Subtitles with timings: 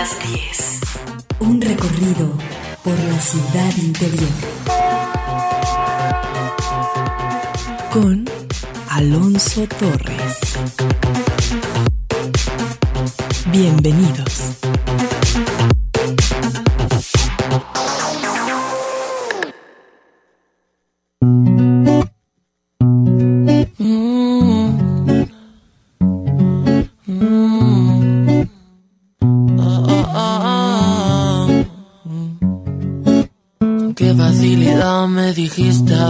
[0.00, 0.80] las 10.
[1.40, 2.32] Un recorrido
[2.82, 4.30] por la ciudad interior.
[7.92, 8.24] Con
[8.88, 10.38] Alonso Torres.
[13.52, 14.49] Bienvenidos.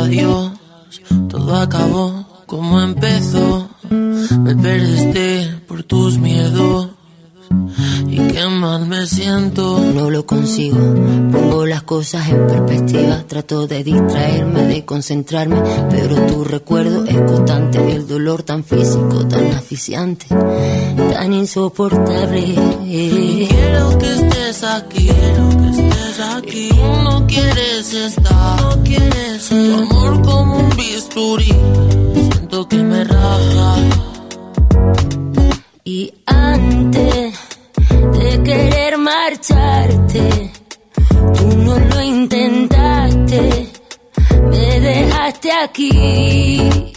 [0.00, 0.52] Adiós.
[1.28, 3.68] Todo acabó como empezó.
[3.90, 6.89] Me perdiste por tus miedos.
[8.70, 9.80] Mal me siento.
[9.80, 10.78] No lo consigo,
[11.32, 17.78] pongo las cosas en perspectiva, trato de distraerme, de concentrarme, pero tu recuerdo es constante,
[17.78, 22.54] el dolor tan físico, tan asfixiante, tan insoportable.
[22.84, 26.68] Quiero que estés aquí, quiero que estés aquí.
[26.68, 31.52] Y tú no quieres estar, no quieres Tu amor como un bisturí,
[32.30, 33.76] siento que me raja.
[35.82, 37.39] Y antes
[38.44, 40.52] querer marcharte,
[41.36, 43.68] tú no lo intentaste,
[44.50, 46.90] me dejaste aquí.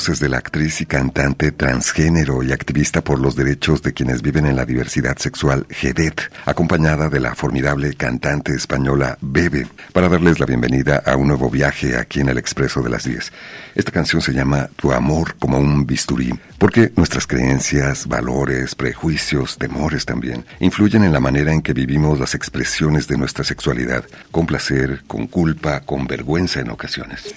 [0.00, 4.46] Voces de la actriz y cantante transgénero y activista por los derechos de quienes viven
[4.46, 10.46] en la diversidad sexual Jedet, acompañada de la formidable cantante española Bebe, para darles la
[10.46, 13.30] bienvenida a un nuevo viaje aquí en el Expreso de las 10.
[13.74, 20.06] Esta canción se llama Tu amor como un bisturí, porque nuestras creencias, valores, prejuicios, temores
[20.06, 25.02] también, influyen en la manera en que vivimos las expresiones de nuestra sexualidad, con placer,
[25.06, 27.34] con culpa, con vergüenza en ocasiones.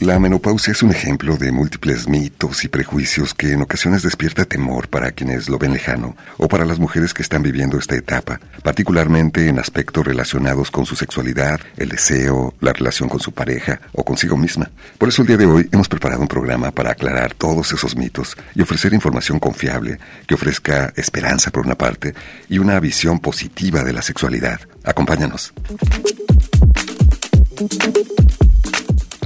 [0.00, 4.88] La menopausia es un ejemplo de múltiples mitos y prejuicios que en ocasiones despierta temor
[4.88, 9.48] para quienes lo ven lejano o para las mujeres que están viviendo esta etapa, particularmente
[9.48, 14.36] en aspectos relacionados con su sexualidad, el deseo, la relación con su pareja o consigo
[14.36, 14.70] misma.
[14.98, 18.36] Por eso el día de hoy hemos preparado un programa para aclarar todos esos mitos
[18.54, 22.12] y ofrecer información confiable que ofrezca esperanza por una parte
[22.50, 24.60] y una visión positiva de la sexualidad.
[24.84, 25.54] Acompáñanos.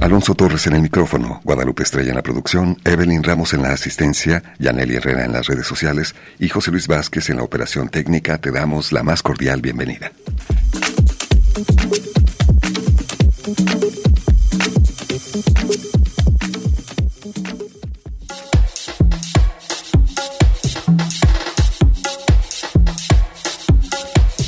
[0.01, 4.43] Alonso Torres en el micrófono, Guadalupe Estrella en la producción, Evelyn Ramos en la asistencia,
[4.59, 8.37] Yaneli Herrera en las redes sociales y José Luis Vázquez en la operación técnica.
[8.37, 10.11] Te damos la más cordial bienvenida.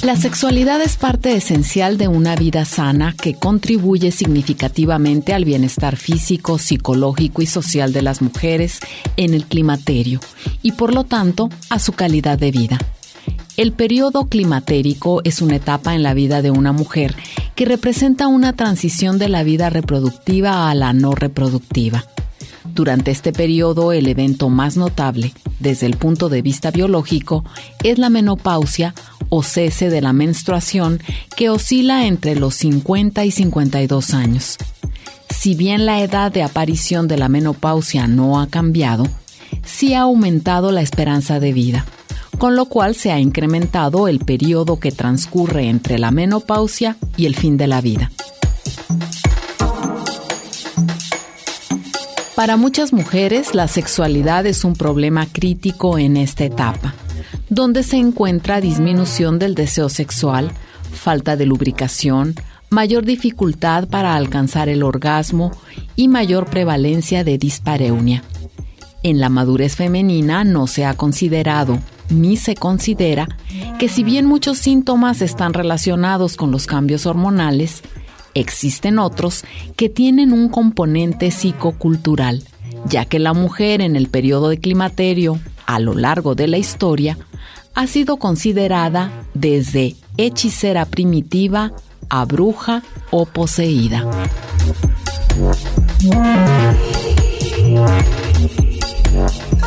[0.10, 6.58] La sexualidad es parte esencial de una vida sana que contribuye significativamente al bienestar físico,
[6.58, 8.80] psicológico y social de las mujeres
[9.18, 10.20] en el climaterio
[10.64, 12.80] y por lo tanto a su calidad de vida.
[13.56, 17.16] El periodo climatérico es una etapa en la vida de una mujer
[17.54, 22.04] que representa una transición de la vida reproductiva a la no reproductiva.
[22.66, 27.44] Durante este periodo, el evento más notable, desde el punto de vista biológico,
[27.84, 28.94] es la menopausia
[29.30, 31.02] o cese de la menstruación
[31.36, 34.58] que oscila entre los 50 y 52 años.
[35.30, 39.08] Si bien la edad de aparición de la menopausia no ha cambiado,
[39.64, 41.86] sí ha aumentado la esperanza de vida,
[42.38, 47.36] con lo cual se ha incrementado el periodo que transcurre entre la menopausia y el
[47.36, 48.12] fin de la vida.
[52.39, 56.94] Para muchas mujeres, la sexualidad es un problema crítico en esta etapa
[57.50, 60.50] donde se encuentra disminución del deseo sexual,
[60.89, 62.36] falta de lubricación,
[62.69, 65.51] mayor dificultad para alcanzar el orgasmo
[65.97, 68.24] y mayor prevalencia de dispareunia.
[69.03, 73.27] En la madurez femenina no se ha considerado ni se considera
[73.80, 77.83] que si bien muchos síntomas están relacionados con los cambios hormonales,
[78.39, 79.44] existen otros
[79.75, 82.44] que tienen un componente psicocultural,
[82.86, 87.18] ya que la mujer en el periodo de climaterio, a lo largo de la historia,
[87.75, 91.71] ha sido considerada desde hechicera primitiva
[92.09, 94.06] a bruja o poseída.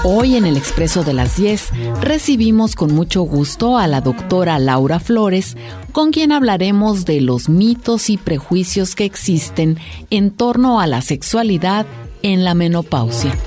[0.04, 1.70] Hoy en el Expreso de las 10
[2.00, 5.56] recibimos con mucho gusto a la doctora Laura Flores,
[5.93, 9.78] con quien hablaremos de los mitos y prejuicios que existen
[10.10, 11.87] en torno a la sexualidad
[12.22, 13.38] en la menopausia.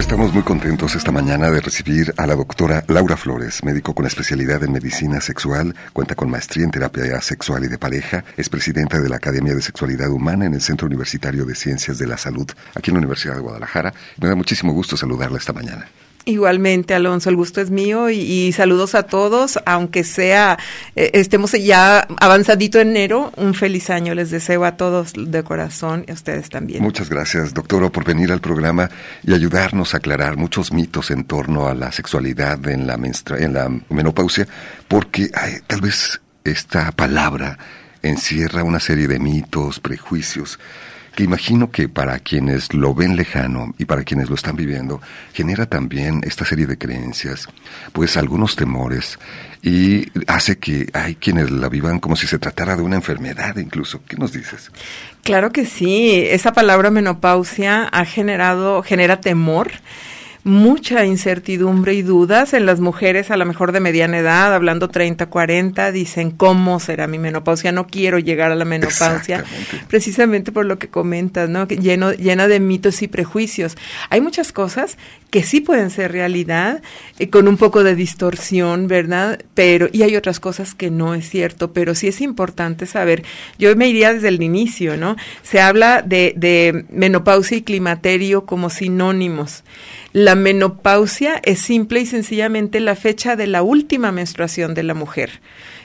[0.00, 4.64] Estamos muy contentos esta mañana de recibir a la doctora Laura Flores, médico con especialidad
[4.64, 9.10] en medicina sexual, cuenta con maestría en terapia sexual y de pareja, es presidenta de
[9.10, 12.90] la Academia de Sexualidad Humana en el Centro Universitario de Ciencias de la Salud, aquí
[12.90, 13.92] en la Universidad de Guadalajara.
[14.18, 15.86] Me da muchísimo gusto saludarla esta mañana.
[16.26, 20.58] Igualmente, Alonso, el gusto es mío y, saludos a todos, aunque sea,
[20.94, 26.04] eh, estemos ya avanzadito en enero, un feliz año les deseo a todos de corazón
[26.06, 26.82] y a ustedes también.
[26.82, 28.90] Muchas gracias, doctora, por venir al programa
[29.22, 33.70] y ayudarnos a aclarar muchos mitos en torno a la sexualidad en la, en la
[33.88, 34.46] menopausia,
[34.88, 35.30] porque
[35.66, 37.58] tal vez esta palabra
[38.02, 40.58] encierra una serie de mitos, prejuicios,
[41.24, 45.00] imagino que para quienes lo ven lejano y para quienes lo están viviendo,
[45.32, 47.48] genera también esta serie de creencias,
[47.92, 49.18] pues algunos temores
[49.62, 54.02] y hace que hay quienes la vivan como si se tratara de una enfermedad incluso.
[54.06, 54.70] ¿Qué nos dices?
[55.22, 59.70] Claro que sí, esa palabra menopausia ha generado, genera temor
[60.44, 65.26] mucha incertidumbre y dudas en las mujeres a lo mejor de mediana edad, hablando 30,
[65.26, 67.72] 40, dicen, ¿cómo será mi menopausia?
[67.72, 69.44] No quiero llegar a la menopausia,
[69.88, 71.66] precisamente por lo que comentas, ¿no?
[71.66, 73.76] Lleno, llena de mitos y prejuicios.
[74.08, 74.96] Hay muchas cosas
[75.30, 76.82] que sí pueden ser realidad,
[77.18, 79.40] eh, con un poco de distorsión, ¿verdad?
[79.54, 83.22] Pero, y hay otras cosas que no es cierto, pero sí es importante saber.
[83.58, 85.16] Yo me iría desde el inicio, ¿no?
[85.42, 89.64] Se habla de, de menopausia y climaterio como sinónimos.
[90.12, 95.40] La menopausia es simple y sencillamente la fecha de la última menstruación de la mujer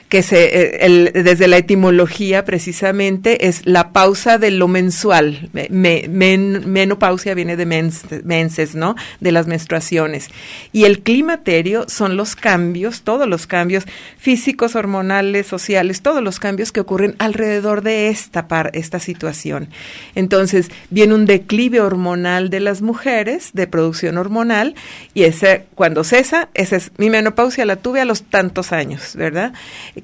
[0.08, 5.50] que se, eh, desde la etimología precisamente es la pausa de lo mensual.
[5.70, 8.94] menopausia viene de menses, ¿no?
[9.20, 10.28] De las menstruaciones.
[10.72, 13.84] Y el climaterio son los cambios, todos los cambios
[14.16, 19.68] físicos, hormonales, sociales, todos los cambios que ocurren alrededor de esta, par, esta situación.
[20.14, 24.74] Entonces, viene un declive hormonal de las mujeres, de producción hormonal,
[25.14, 29.52] y ese, cuando cesa, esa es mi menopausia, la tuve a los tantos años, ¿verdad?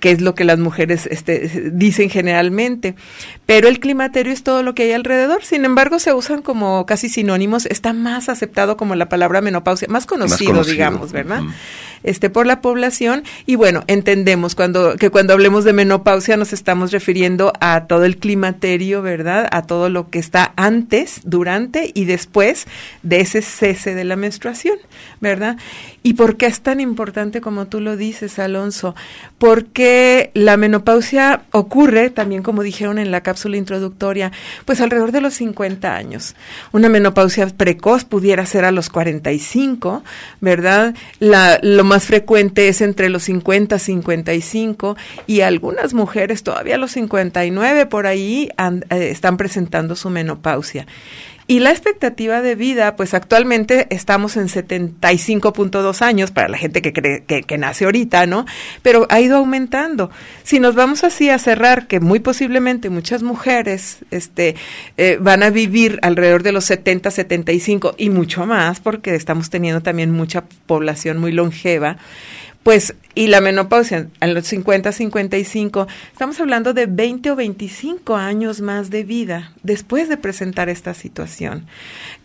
[0.00, 2.94] Que es lo que las mujeres este, dicen generalmente.
[3.46, 5.44] Pero el climaterio es todo lo que hay alrededor.
[5.44, 7.66] Sin embargo, se usan como casi sinónimos.
[7.66, 11.42] Está más aceptado como la palabra menopausia, más conocido, digamos, ¿verdad?
[12.02, 13.24] este, por la población.
[13.46, 18.18] Y bueno, entendemos cuando, que cuando hablemos de menopausia nos estamos refiriendo a todo el
[18.18, 19.48] climaterio, ¿verdad?
[19.50, 22.66] A todo lo que está antes, durante y después
[23.02, 24.78] de ese cese de la menstruación,
[25.20, 25.56] ¿verdad?
[26.04, 28.94] ¿Y por qué es tan importante como tú lo dices, Alonso?
[29.38, 34.32] Porque la menopausia ocurre, también como dijeron en la cápsula introductoria,
[34.64, 36.34] pues alrededor de los 50 años.
[36.72, 40.02] Una menopausia precoz pudiera ser a los 45,
[40.40, 40.94] ¿verdad?
[41.20, 46.78] La, lo más frecuente es entre los 50 y 55 y algunas mujeres todavía a
[46.78, 50.86] los 59 por ahí eh, están presentando su menopausia.
[51.46, 56.92] Y la expectativa de vida, pues actualmente estamos en 75.2 años para la gente que,
[56.92, 58.46] cree, que, nace ahorita, ¿no?
[58.82, 60.10] Pero ha ido aumentando.
[60.44, 64.54] Si nos vamos así a cerrar, que muy posiblemente muchas mujeres este,
[64.96, 69.80] eh, van a vivir alrededor de los 70, 75 y mucho más, porque estamos teniendo
[69.82, 71.96] también mucha población muy longeva,
[72.62, 78.60] pues, y la menopausia a los 50, 55, estamos hablando de 20 o 25 años
[78.60, 81.66] más de vida después de presentar esta situación.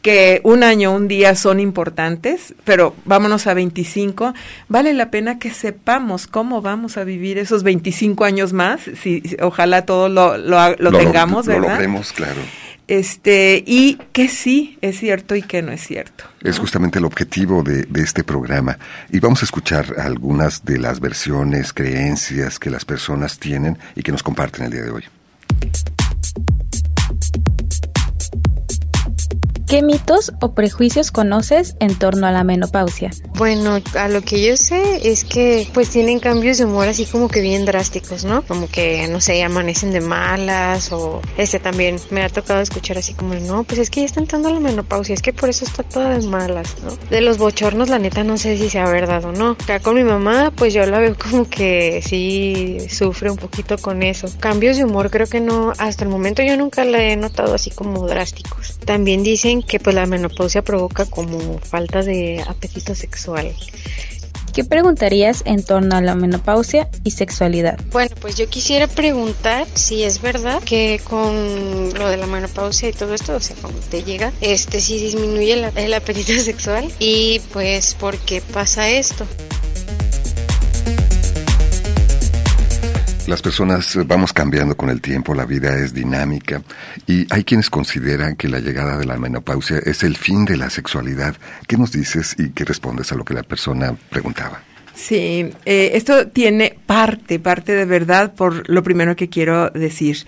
[0.01, 4.33] Que un año, un día son importantes, pero vámonos a 25,
[4.69, 9.85] vale la pena que sepamos cómo vamos a vivir esos 25 años más, si, ojalá
[9.85, 11.63] todo lo, lo, lo, tengamos, ¿verdad?
[11.63, 12.41] Lo logremos, claro
[12.87, 16.25] este y que sí es cierto y que no es cierto.
[16.41, 18.77] Es justamente el objetivo de, de, este programa
[19.09, 24.11] y vamos a escuchar algunas de las versiones, creencias que las personas tienen y que
[24.11, 25.03] nos comparten el día de hoy.
[29.67, 33.11] ¿Qué mitos o prejuicios conoces en torno a la menopausia?
[33.35, 37.27] Bueno, a lo que yo sé es que pues tienen cambios de humor así como
[37.27, 38.43] que bien drásticos, ¿no?
[38.43, 43.13] Como que, no sé, amanecen de malas o este también me ha tocado escuchar así
[43.13, 45.83] como, no, pues es que ya está entrando la menopausia, es que por eso está
[45.83, 46.97] toda de malas, ¿no?
[47.09, 49.57] De los bochornos, la neta, no sé si sea verdad o no.
[49.61, 54.01] Acá con mi mamá, pues yo la veo como que sí sufre un poquito con
[54.01, 54.29] eso.
[54.39, 57.69] Cambios de humor creo que no, hasta el momento yo nunca la he notado así
[57.69, 58.79] como drásticos.
[58.85, 63.53] También dicen que pues la menopausia provoca como falta de apetito sexual.
[64.57, 67.79] ¿Qué preguntarías en torno a la menopausia y sexualidad?
[67.91, 72.93] Bueno, pues yo quisiera preguntar si es verdad que con lo de la menopausia y
[72.93, 77.93] todo esto, o sea, cuando te llega, este sí disminuye el apetito sexual y pues
[77.93, 79.27] ¿por qué pasa esto?
[83.27, 86.61] Las personas vamos cambiando con el tiempo, la vida es dinámica
[87.05, 90.69] y hay quienes consideran que la llegada de la menopausia es el fin de la
[90.69, 91.35] sexualidad.
[91.67, 94.63] ¿Qué nos dices y qué respondes a lo que la persona preguntaba?
[94.93, 100.25] Sí, eh, esto tiene parte, parte de verdad por lo primero que quiero decir.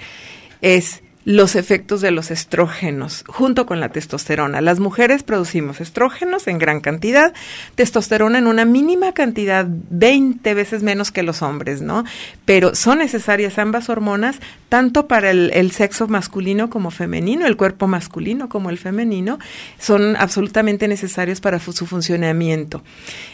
[0.59, 4.61] Es los efectos de los estrógenos junto con la testosterona.
[4.61, 7.33] Las mujeres producimos estrógenos en gran cantidad,
[7.75, 12.05] testosterona en una mínima cantidad, 20 veces menos que los hombres, ¿no?
[12.45, 18.49] Pero son necesarias ambas hormonas tanto para el, sexo masculino como femenino, el cuerpo masculino
[18.49, 19.39] como el femenino,
[19.79, 22.83] son absolutamente necesarios para su funcionamiento.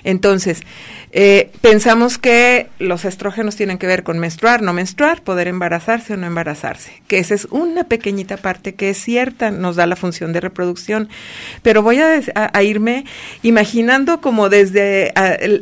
[0.04, 0.62] Entonces,
[1.12, 6.18] eh, pensamos que los estrógenos tienen que ver con menstruar, no menstruar, poder embarazarse o
[6.18, 10.32] no embarazarse, que esa es una pequeñita parte que es cierta, nos da la función
[10.32, 11.10] de reproducción,
[11.62, 13.04] pero voy a, irme
[13.44, 15.14] imaginando como desde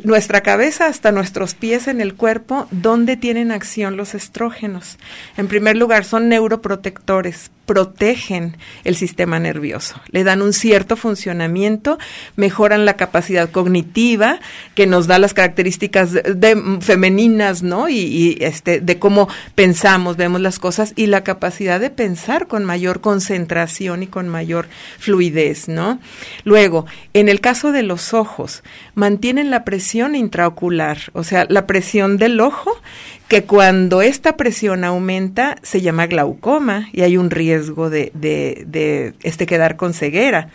[0.04, 4.96] nuestra cabeza hasta nuestros pies en el cuerpo, dónde tienen acción los estrógenos.
[5.36, 11.98] En primer lugar, son neuroprotectores, protegen el sistema nervioso, le dan un cierto funcionamiento,
[12.36, 14.38] mejoran la capacidad cognitiva
[14.74, 17.88] que nos da las características de, femeninas, ¿no?
[17.88, 23.00] Y, este de cómo pensamos, vemos las cosas y la capacidad de pensar con mayor
[23.00, 24.68] concentración y con mayor
[24.98, 25.98] fluidez, ¿no?
[26.44, 28.62] Luego, en el caso de los ojos,
[28.94, 32.80] mantienen la presión intraocular, o sea, la presión del ojo
[33.28, 39.14] que cuando esta presión aumenta se llama glaucoma y hay un riesgo de, de, de,
[39.22, 40.48] este quedar con ceguera.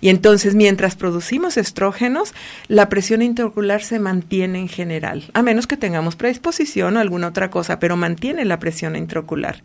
[0.00, 2.34] Y entonces, mientras producimos estrógenos,
[2.68, 7.50] la presión intraocular se mantiene en general, a menos que tengamos predisposición o alguna otra
[7.50, 9.62] cosa, pero mantiene la presión intraocular.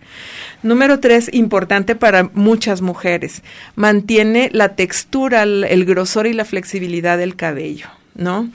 [0.61, 3.41] Número tres, importante para muchas mujeres,
[3.75, 7.98] mantiene la textura, el grosor y la flexibilidad del cabello.
[8.19, 8.49] ¿No?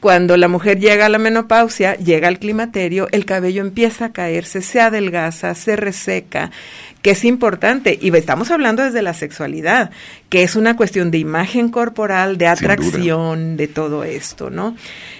[0.00, 4.62] Cuando la mujer llega a la menopausia, llega al climaterio, el cabello empieza a caerse,
[4.62, 6.50] se adelgaza, se reseca,
[7.02, 7.98] que es importante.
[8.00, 9.90] Y estamos hablando desde la sexualidad,
[10.28, 14.76] que es una cuestión de imagen corporal, de atracción, de todo esto, ¿no?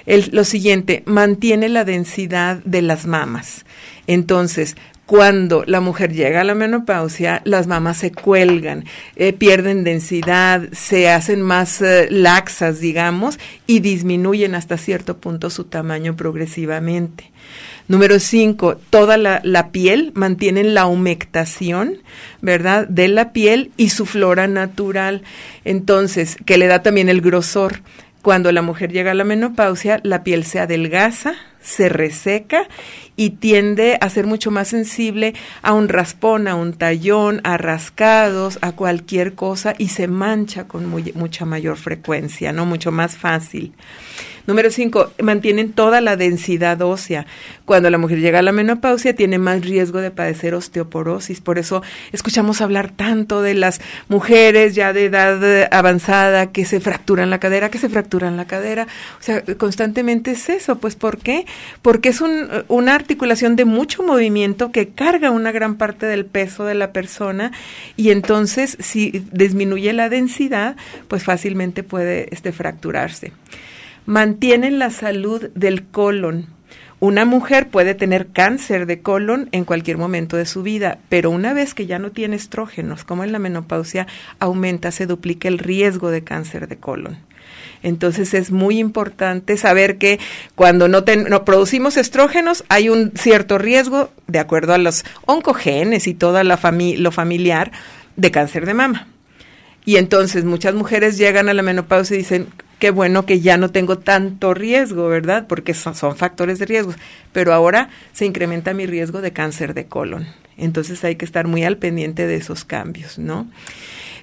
[0.07, 3.67] lo siguiente, mantiene la densidad de las mamas.
[4.07, 4.76] Entonces,
[5.09, 8.85] cuando la mujer llega a la menopausia, las mamas se cuelgan,
[9.17, 15.65] eh, pierden densidad, se hacen más eh, laxas, digamos, y disminuyen hasta cierto punto su
[15.65, 17.33] tamaño progresivamente.
[17.88, 22.03] Número cinco, toda la, la, piel, mantienen la humectación,
[22.43, 22.87] ¿verdad?
[22.87, 25.23] De la piel y su flora natural.
[25.65, 27.81] Entonces, que le da también el grosor.
[28.23, 32.67] Cuando la mujer llega a la menopausia, la piel se adelgaza, se reseca
[33.15, 38.59] y tiende a ser mucho más sensible a un raspón, a un tallón, a rascados,
[38.61, 42.67] a cualquier cosa y se mancha con mucha mayor frecuencia, ¿no?
[42.67, 43.73] Mucho más fácil.
[44.49, 47.26] Número cinco, mantienen toda la densidad ósea.
[47.67, 51.43] Cuando la mujer llega a la menopausia tiene más riesgo de padecer osteoporosis.
[51.43, 57.28] Por eso escuchamos hablar tanto de las mujeres ya de edad avanzada que se fracturan
[57.28, 58.87] la cadera, que se fracturan la cadera.
[59.21, 60.78] O sea, constantemente es eso.
[60.78, 61.45] Pues ¿por qué?
[61.83, 66.64] Porque es un, una articulación de mucho movimiento que carga una gran parte del peso
[66.64, 67.52] de la persona
[67.97, 70.75] y entonces si disminuye la densidad,
[71.07, 73.33] pues fácilmente puede este, fracturarse.
[74.09, 76.47] Mantienen la salud del colon.
[76.99, 81.53] Una mujer puede tener cáncer de colon en cualquier momento de su vida, pero una
[81.53, 84.07] vez que ya no tiene estrógenos, como en la menopausia,
[84.38, 87.19] aumenta, se duplica el riesgo de cáncer de colon.
[87.83, 90.19] Entonces es muy importante saber que
[90.55, 96.15] cuando no, no, producimos estrógenos hay un cierto riesgo, de acuerdo a los oncogenes y
[96.15, 96.59] toda la
[96.97, 97.73] lo familiar,
[98.17, 99.07] de cáncer de mama.
[99.88, 103.71] Y entonces muchas mujeres llegan a la menopausia y dicen, qué bueno que ya no
[103.71, 105.47] tengo tanto riesgo, ¿verdad?
[105.49, 106.92] Porque son, factores de riesgo.
[107.33, 110.26] Pero ahora se incrementa mi riesgo de cáncer de colon.
[110.59, 113.50] Entonces hay que estar muy al pendiente de esos cambios, ¿no?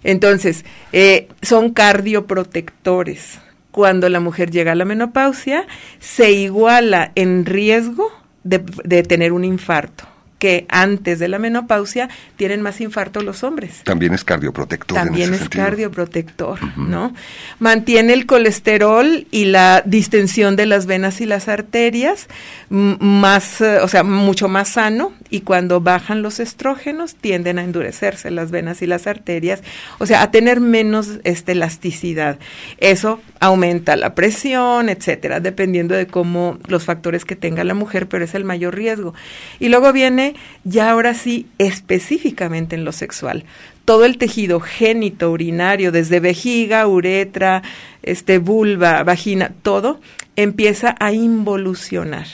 [0.03, 3.39] Entonces, eh, son cardioprotectores.
[3.71, 5.65] Cuando la mujer llega a la menopausia,
[5.97, 8.11] se iguala en riesgo
[8.43, 10.05] de tener un infarto
[10.45, 13.81] que antes de la menopausia tienen más infarto los hombres.
[13.83, 14.95] También es cardioprotector.
[14.95, 17.15] También es cardioprotector, ¿no?
[17.57, 22.27] Mantiene el colesterol y la distensión de las venas y las arterias
[22.69, 28.29] más, eh, o sea, mucho más sano y cuando bajan los estrógenos tienden a endurecerse
[28.29, 29.63] las venas y las arterias,
[29.97, 32.37] o sea, a tener menos este, elasticidad.
[32.77, 38.25] Eso aumenta la presión, etcétera, dependiendo de cómo los factores que tenga la mujer, pero
[38.25, 39.15] es el mayor riesgo.
[39.59, 43.45] Y luego viene ya ahora sí específicamente en lo sexual.
[43.85, 47.61] Todo el tejido génito, urinario, desde vejiga, uretra,
[48.03, 50.01] este, vulva, vagina, todo
[50.35, 52.27] empieza a involucionar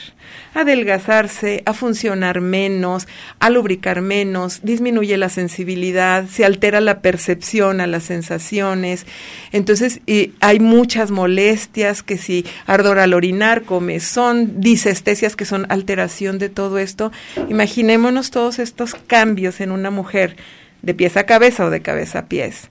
[0.54, 7.80] a adelgazarse, a funcionar menos, a lubricar menos, disminuye la sensibilidad, se altera la percepción
[7.80, 9.06] a las sensaciones.
[9.52, 10.00] Entonces,
[10.40, 16.78] hay muchas molestias que si ardor al orinar, comezón, disestesias que son alteración de todo
[16.78, 17.12] esto.
[17.48, 20.36] Imaginémonos todos estos cambios en una mujer
[20.82, 22.68] de pies a cabeza o de cabeza a pies.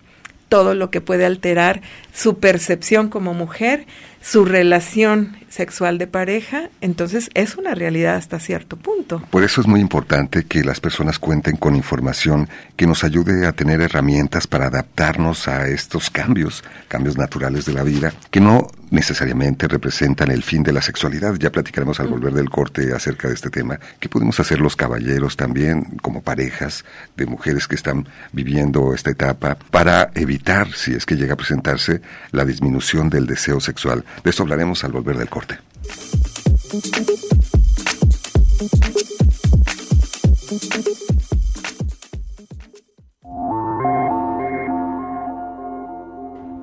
[0.50, 1.82] Todo lo que puede alterar
[2.14, 3.86] su percepción como mujer,
[4.22, 9.22] su relación sexual de pareja, entonces es una realidad hasta cierto punto.
[9.30, 13.52] Por eso es muy importante que las personas cuenten con información que nos ayude a
[13.52, 19.68] tener herramientas para adaptarnos a estos cambios, cambios naturales de la vida, que no necesariamente
[19.68, 21.36] representan el fin de la sexualidad.
[21.36, 23.80] Ya platicaremos al volver del corte acerca de este tema.
[24.00, 26.86] ¿Qué podemos hacer los caballeros también, como parejas
[27.16, 32.02] de mujeres que están viviendo esta etapa, para evitar, si es que llega a presentarse,
[32.32, 34.04] la disminución del deseo sexual?
[34.24, 35.41] De esto hablaremos al volver del corte.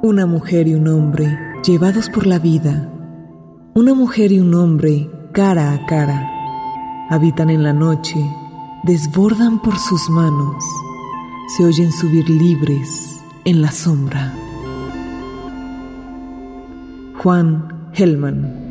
[0.02, 2.90] Una mujer y un hombre llevados por la vida.
[3.74, 6.30] Una mujer y un hombre cara a cara.
[7.10, 8.16] Habitan en la noche,
[8.84, 10.64] desbordan por sus manos,
[11.56, 14.32] se oyen subir libres en la sombra.
[17.18, 18.67] Juan Hellman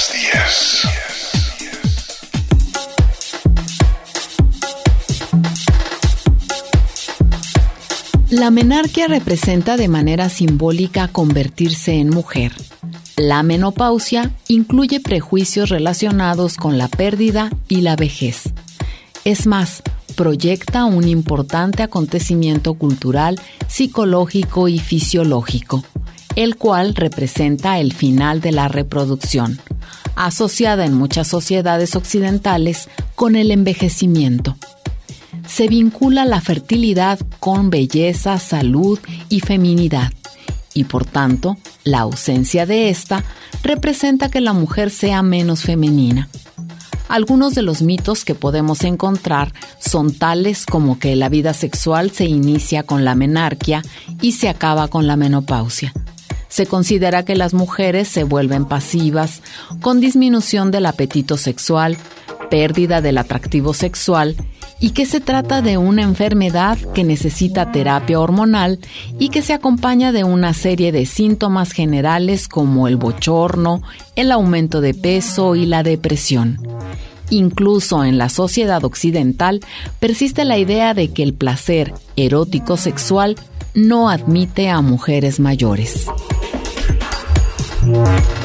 [0.00, 0.86] las 10.
[8.30, 12.52] La menarquia representa de manera simbólica convertirse en mujer.
[13.16, 18.44] La menopausia incluye prejuicios relacionados con la pérdida y la vejez.
[19.24, 19.82] Es más,
[20.16, 25.84] proyecta un importante acontecimiento cultural, psicológico y fisiológico,
[26.36, 29.60] el cual representa el final de la reproducción,
[30.16, 34.56] asociada en muchas sociedades occidentales con el envejecimiento
[35.50, 40.12] se vincula la fertilidad con belleza, salud y feminidad,
[40.74, 43.24] y por tanto, la ausencia de esta
[43.64, 46.28] representa que la mujer sea menos femenina.
[47.08, 52.26] Algunos de los mitos que podemos encontrar son tales como que la vida sexual se
[52.26, 53.82] inicia con la menarquia
[54.22, 55.92] y se acaba con la menopausia.
[56.50, 59.40] Se considera que las mujeres se vuelven pasivas,
[59.80, 61.96] con disminución del apetito sexual,
[62.50, 64.36] pérdida del atractivo sexual
[64.80, 68.78] y que se trata de una enfermedad que necesita terapia hormonal
[69.18, 73.82] y que se acompaña de una serie de síntomas generales como el bochorno,
[74.16, 76.58] el aumento de peso y la depresión.
[77.28, 79.60] Incluso en la sociedad occidental
[80.00, 83.36] persiste la idea de que el placer erótico sexual
[83.74, 86.06] no admite a mujeres mayores.
[87.82, 88.39] Yeah.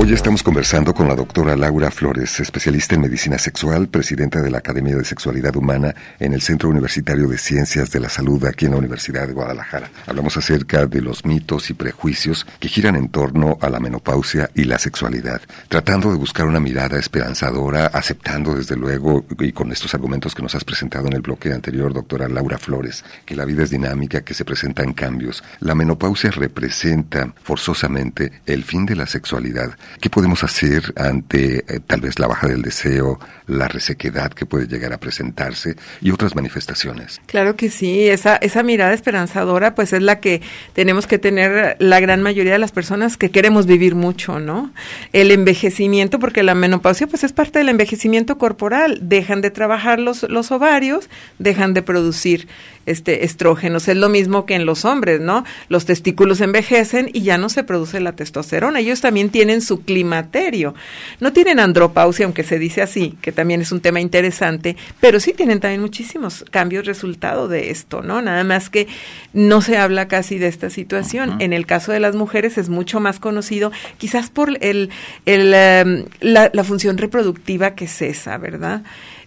[0.00, 4.58] Hoy estamos conversando con la doctora Laura Flores, especialista en medicina sexual, presidenta de la
[4.58, 8.70] Academia de Sexualidad Humana en el Centro Universitario de Ciencias de la Salud aquí en
[8.70, 9.90] la Universidad de Guadalajara.
[10.06, 14.64] Hablamos acerca de los mitos y prejuicios que giran en torno a la menopausia y
[14.64, 20.32] la sexualidad, tratando de buscar una mirada esperanzadora, aceptando desde luego, y con estos argumentos
[20.32, 23.70] que nos has presentado en el bloque anterior, doctora Laura Flores, que la vida es
[23.70, 25.42] dinámica, que se presentan cambios.
[25.58, 32.00] La menopausia representa forzosamente el fin de la sexualidad ¿Qué podemos hacer ante eh, tal
[32.00, 37.20] vez la baja del deseo, la resequedad que puede llegar a presentarse y otras manifestaciones?
[37.26, 40.40] Claro que sí, esa, esa mirada esperanzadora pues es la que
[40.72, 44.72] tenemos que tener la gran mayoría de las personas que queremos vivir mucho, ¿no?
[45.12, 50.22] El envejecimiento, porque la menopausia pues es parte del envejecimiento corporal, dejan de trabajar los,
[50.24, 52.46] los ovarios, dejan de producir
[52.86, 53.88] este estrógenos.
[53.88, 55.44] Es lo mismo que en los hombres, ¿no?
[55.68, 58.80] Los testículos envejecen y ya no se produce la testosterona.
[58.80, 60.74] Ellos también tienen su climaterio.
[61.20, 65.32] No tienen andropausia, aunque se dice así, que también es un tema interesante, pero sí
[65.32, 68.20] tienen también muchísimos cambios resultado de esto, ¿no?
[68.20, 68.88] Nada más que
[69.32, 71.40] no se habla casi de esta situación.
[71.40, 74.90] En el caso de las mujeres es mucho más conocido, quizás por el,
[75.26, 78.82] el em, la, la función reproductiva que cesa, ¿verdad?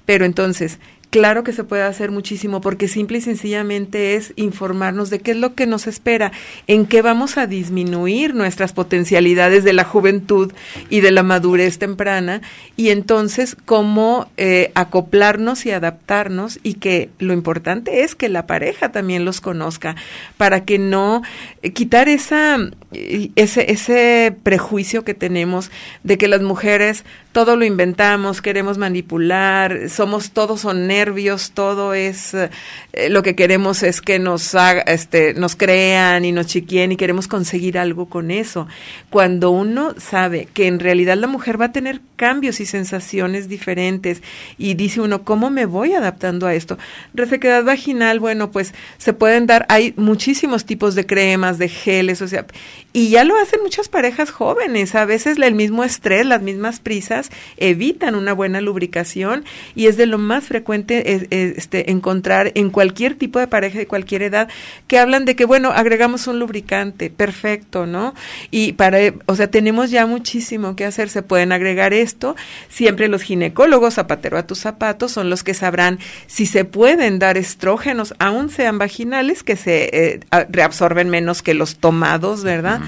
[0.05, 0.79] Pero entonces,
[1.11, 5.37] Claro que se puede hacer muchísimo porque simple y sencillamente es informarnos de qué es
[5.37, 6.31] lo que nos espera,
[6.67, 10.53] en qué vamos a disminuir nuestras potencialidades de la juventud
[10.89, 12.41] y de la madurez temprana
[12.77, 18.93] y entonces cómo eh, acoplarnos y adaptarnos y que lo importante es que la pareja
[18.93, 19.97] también los conozca
[20.37, 21.23] para que no
[21.61, 22.57] eh, quitar esa
[22.93, 25.71] ese ese prejuicio que tenemos
[26.03, 32.35] de que las mujeres todo lo inventamos, queremos manipular, somos todos son nervios, todo es
[32.35, 36.95] eh, lo que queremos es que nos haga, este, nos crean y nos chiquien y
[36.95, 38.67] queremos conseguir algo con eso.
[39.09, 44.21] Cuando uno sabe que en realidad la mujer va a tener cambios y sensaciones diferentes
[44.57, 46.77] y dice uno, ¿cómo me voy adaptando a esto?
[47.15, 52.27] Resequedad vaginal, bueno, pues se pueden dar, hay muchísimos tipos de cremas, de geles, o
[52.27, 52.45] sea,
[52.93, 57.31] y ya lo hacen muchas parejas jóvenes, a veces el mismo estrés, las mismas prisas
[57.57, 63.39] evitan una buena lubricación y es de lo más frecuente este, encontrar en cualquier tipo
[63.39, 64.49] de pareja de cualquier edad
[64.87, 68.13] que hablan de que, bueno, agregamos un lubricante, perfecto, ¿no?
[68.49, 72.35] Y para, o sea, tenemos ya muchísimo que hacer, se pueden agregar esto,
[72.69, 77.37] siempre los ginecólogos, zapatero a tus zapatos, son los que sabrán si se pueden dar
[77.37, 82.81] estrógenos, aun sean vaginales, que se eh, reabsorben menos que los tomados, ¿verdad?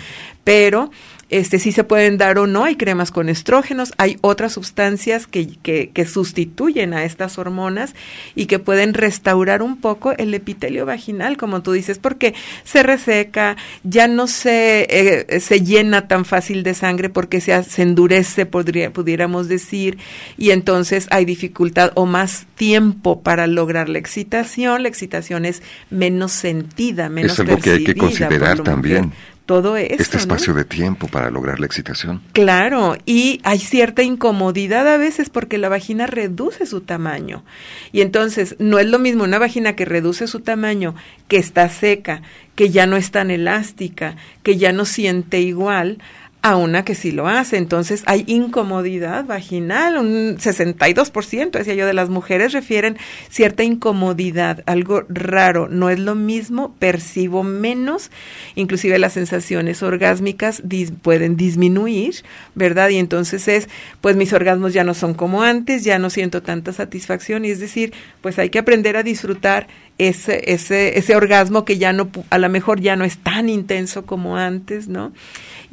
[0.43, 0.91] Pero
[1.33, 5.47] este sí se pueden dar o no, hay cremas con estrógenos, hay otras sustancias que,
[5.63, 7.95] que, que, sustituyen a estas hormonas
[8.35, 13.57] y que pueden restaurar un poco el epitelio vaginal, como tú dices, porque se reseca,
[13.83, 18.93] ya no se, eh, se llena tan fácil de sangre porque se, se endurece, podría,
[18.93, 19.97] pudiéramos decir,
[20.37, 26.31] y entonces hay dificultad o más tiempo para lograr la excitación, la excitación es menos
[26.31, 29.13] sentida, menos Es algo que hay que considerar también
[29.45, 30.01] todo esto.
[30.01, 32.21] Este espacio de tiempo para lograr la excitación.
[32.31, 37.43] Claro, y hay cierta incomodidad a veces porque la vagina reduce su tamaño.
[37.91, 40.95] Y entonces no es lo mismo una vagina que reduce su tamaño,
[41.27, 42.21] que está seca,
[42.55, 45.97] que ya no es tan elástica, que ya no siente igual,
[46.43, 47.55] a una que sí lo hace.
[47.57, 52.97] Entonces hay incomodidad vaginal, un 62%, decía yo, de las mujeres refieren
[53.29, 58.11] cierta incomodidad, algo raro, no es lo mismo, percibo menos,
[58.55, 60.61] inclusive las sensaciones orgásmicas
[61.01, 62.15] pueden disminuir,
[62.55, 62.89] ¿verdad?
[62.89, 63.69] Y entonces es,
[64.01, 67.61] pues mis orgasmos ya no son como antes, ya no siento tanta satisfacción, y es
[67.61, 72.37] decir, pues hay que aprender a disfrutar ese, ese, ese orgasmo que ya no, a
[72.37, 75.11] lo mejor ya no es tan intenso como antes, ¿no?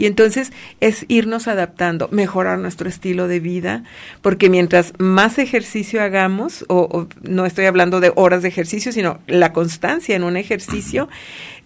[0.01, 3.85] Y entonces es irnos adaptando, mejorar nuestro estilo de vida,
[4.23, 9.53] porque mientras más ejercicio hagamos, o, no estoy hablando de horas de ejercicio, sino la
[9.53, 11.11] constancia en un ejercicio,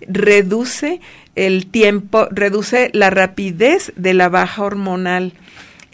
[0.08, 1.00] reduce
[1.36, 5.32] el tiempo, reduce la rapidez de la baja hormonal.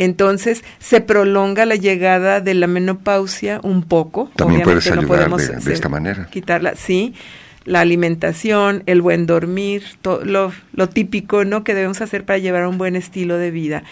[0.01, 4.31] Entonces se prolonga la llegada de la menopausia un poco.
[4.35, 6.27] También puedes ayudar de, esta manera.
[6.31, 7.15] Quitarla, sí
[7.67, 11.63] la alimentación, el buen dormir, lo, lo, típico, ¿no?
[11.63, 13.85] Que debemos hacer para llevar un buen estilo de vida.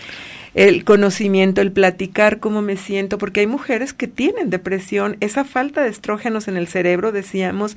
[0.55, 5.83] El conocimiento, el platicar cómo me siento, porque hay mujeres que tienen depresión, esa falta
[5.83, 7.77] de estrógenos en el cerebro, decíamos,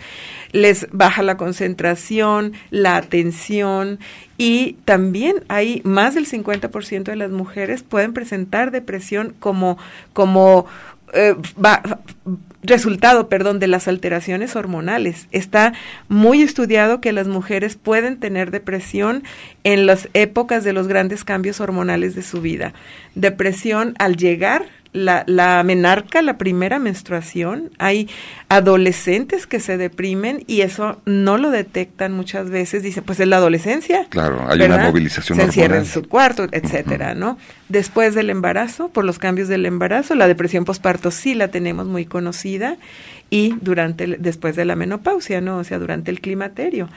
[0.52, 4.00] les baja la concentración, la atención
[4.38, 9.78] y también hay más del 50% de las mujeres pueden presentar depresión como
[10.14, 10.66] como
[11.14, 11.36] eh,
[12.64, 15.28] resultado, perdón, de las alteraciones hormonales.
[15.32, 15.74] Está
[16.10, 19.24] muy estudiado que las mujeres pueden tener depresión
[19.64, 22.74] en las épocas de los grandes cambios hormonales de su vida.
[23.16, 28.10] Depresión al llegar la, la menarca, la primera menstruación, hay
[28.50, 33.38] adolescentes que se deprimen y eso no lo detectan muchas veces, dicen, pues es la
[33.38, 34.06] adolescencia.
[34.10, 37.38] Claro, hay una movilización Se encierra en su cuarto, etcétera, ¿no?
[37.72, 42.06] Después del embarazo, por los cambios del embarazo, la depresión posparto sí la tenemos muy
[42.06, 42.76] conocida
[43.30, 45.60] y durante después de la menopausia, ¿no?
[45.60, 46.90] O sea, durante el climaterio.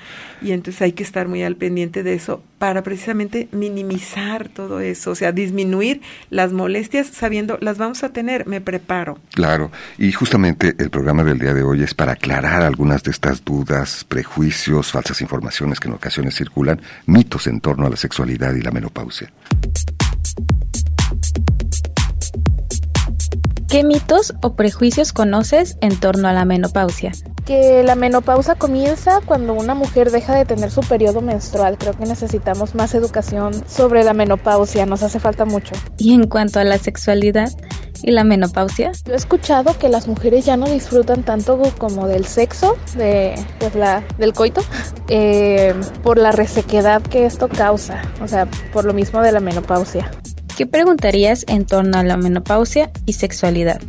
[0.43, 5.13] Y entonces hay que estar muy al pendiente de eso para precisamente minimizar todo eso,
[5.13, 9.21] o sea, disminuir las molestias sabiendo las vamos a tener, me preparo.
[9.33, 13.45] Claro, y justamente el programa del día de hoy es para aclarar algunas de estas
[13.45, 18.63] dudas, prejuicios, falsas informaciones que en ocasiones circulan, mitos en torno a la sexualidad y
[18.63, 19.31] la menopausia.
[23.75, 27.11] ¿Qué mitos o prejuicios conoces en torno a la menopausia?
[27.45, 31.77] Que la menopausa comienza cuando una mujer deja de tener su periodo menstrual.
[31.77, 35.75] Creo que necesitamos más educación sobre la menopausia, nos hace falta mucho.
[35.99, 37.51] Y en cuanto a la sexualidad
[38.05, 42.27] y la menopausia, yo he escuchado que las mujeres ya no disfrutan tanto como del
[42.27, 44.63] sexo, de pues la del coito,
[45.09, 50.13] eh, por la resequedad que esto causa, o sea, por lo mismo de la menopausia.
[50.57, 53.81] ¿Qué preguntarías en torno a la menopausia y sexualidad?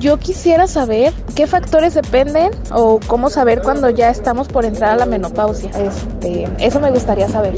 [0.00, 4.96] Yo quisiera saber qué factores dependen o cómo saber cuando ya estamos por entrar a
[4.96, 5.70] la menopausia.
[5.70, 7.54] Este, eso me gustaría saber.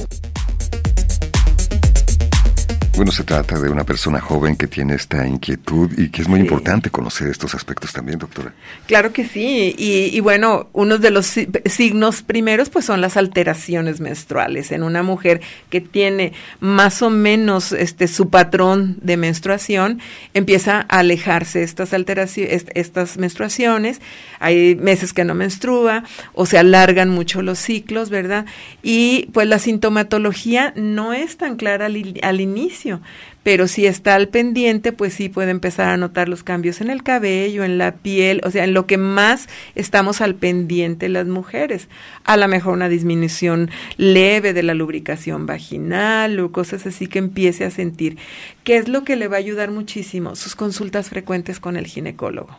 [3.00, 6.38] Bueno, se trata de una persona joven que tiene esta inquietud y que es muy
[6.38, 8.52] importante conocer estos aspectos también, doctora.
[8.86, 11.34] Claro que sí, y, y, bueno, uno de los
[11.64, 17.72] signos primeros pues son las alteraciones menstruales en una mujer que tiene más o menos
[17.72, 19.98] este su patrón de menstruación,
[20.34, 24.02] empieza a alejarse estas alteraciones, estas menstruaciones,
[24.40, 28.44] hay meses que no menstrua o se alargan mucho los ciclos, ¿verdad?
[28.82, 33.02] Y pues la sintomatología no es tan clara al, al inicio pouquinho.
[33.42, 37.02] Pero si está al pendiente, pues sí puede empezar a notar los cambios en el
[37.02, 41.88] cabello, en la piel, o sea, en lo que más estamos al pendiente las mujeres.
[42.24, 47.64] A lo mejor una disminución leve de la lubricación vaginal o cosas así que empiece
[47.64, 48.18] a sentir.
[48.64, 50.36] ¿Qué es lo que le va a ayudar muchísimo?
[50.36, 52.58] Sus consultas frecuentes con el ginecólogo.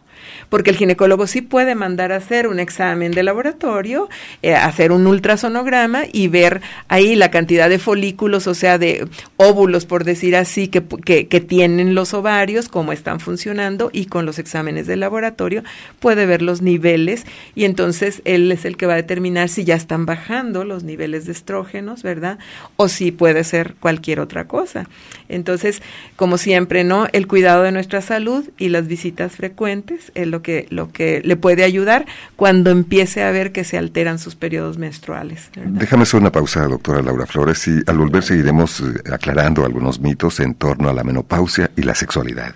[0.50, 4.10] Porque el ginecólogo sí puede mandar a hacer un examen de laboratorio,
[4.42, 9.86] eh, hacer un ultrasonograma y ver ahí la cantidad de folículos, o sea, de óvulos,
[9.86, 14.88] por decir así, que, que, tienen los ovarios, cómo están funcionando y con los exámenes
[14.88, 15.64] de laboratorio
[16.00, 19.76] puede ver los niveles y entonces él es el que va a determinar si ya
[19.76, 22.40] están bajando los niveles de estrógenos, ¿verdad?
[22.78, 24.88] O si puede ser cualquier otra cosa.
[25.30, 25.82] Entonces,
[26.16, 27.08] como siempre, ¿no?
[27.12, 31.36] El cuidado de nuestra salud y las visitas frecuentes es lo que, lo que le
[31.36, 32.06] puede ayudar
[32.36, 35.50] cuando empiece a ver que se alteran sus periodos menstruales.
[35.56, 40.40] Déjame hacer una pausa, doctora Laura Flores, y al volver seguiremos eh, aclarando algunos mitos
[40.40, 42.54] en torno a la menopausia y la sexualidad.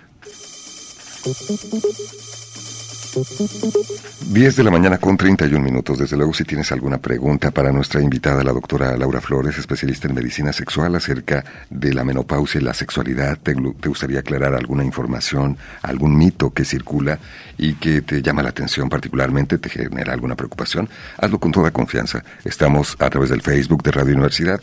[4.28, 5.98] 10 de la mañana con 31 minutos.
[5.98, 10.13] Desde luego, si tienes alguna pregunta para nuestra invitada, la doctora Laura Flores, especialista en
[10.13, 15.58] medicina sexual, acerca de la menopausia y la sexualidad, te, te, gustaría aclarar alguna información,
[15.82, 17.18] algún mito que circula
[17.58, 20.88] y que te llama la atención particularmente, te genera alguna preocupación,
[21.18, 22.24] hazlo con toda confianza.
[22.44, 24.62] Estamos a través del Facebook de Radio Universidad.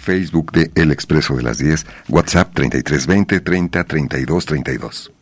[0.00, 5.12] Facebook de El Expreso de las 10, WhatsApp 3320 30 32 32.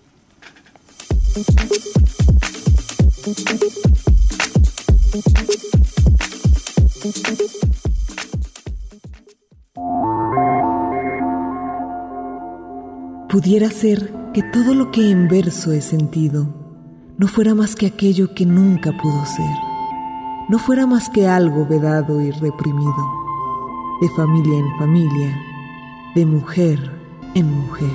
[13.29, 16.59] Pudiera ser que todo lo que en verso he sentido
[17.19, 19.51] no fuera más que aquello que nunca pudo ser,
[20.49, 23.18] no fuera más que algo vedado y reprimido,
[24.01, 25.43] de familia en familia,
[26.15, 26.79] de mujer
[27.35, 27.91] en mujer.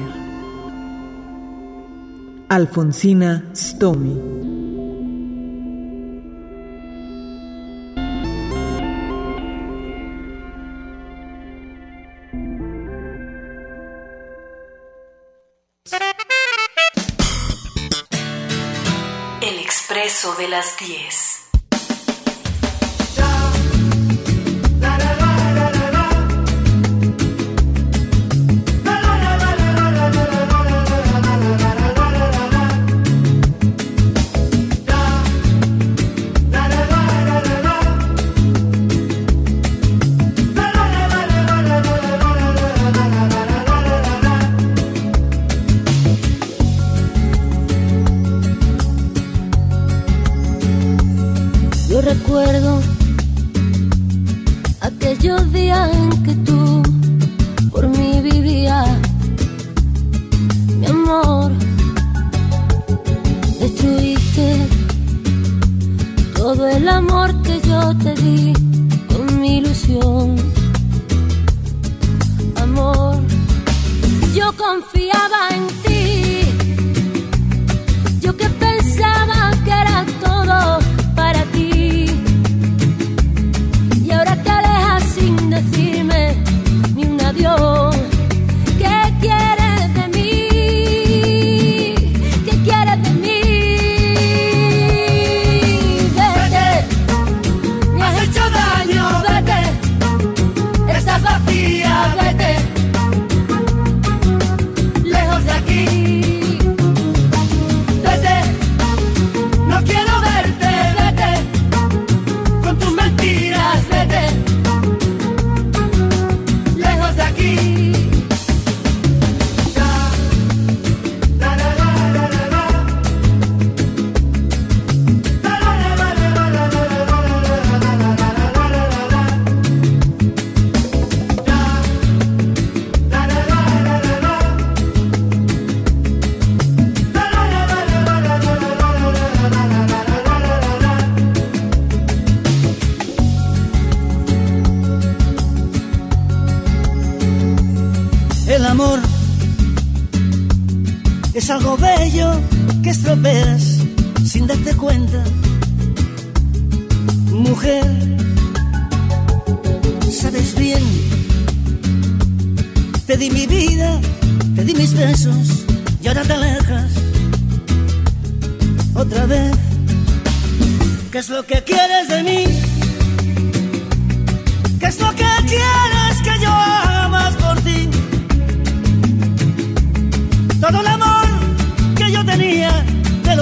[2.50, 4.20] Alfonsina Stomy.
[19.42, 21.33] El expreso de las 10.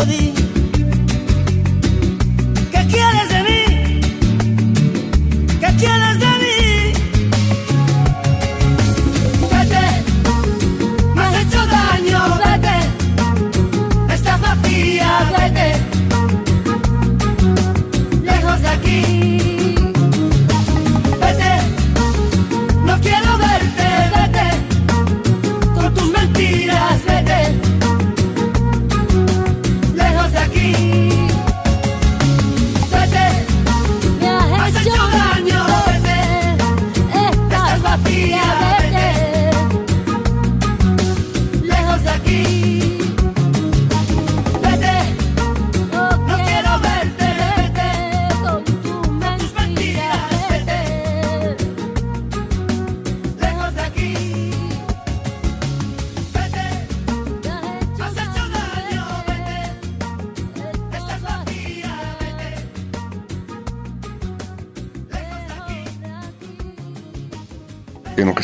[0.05, 0.30] Te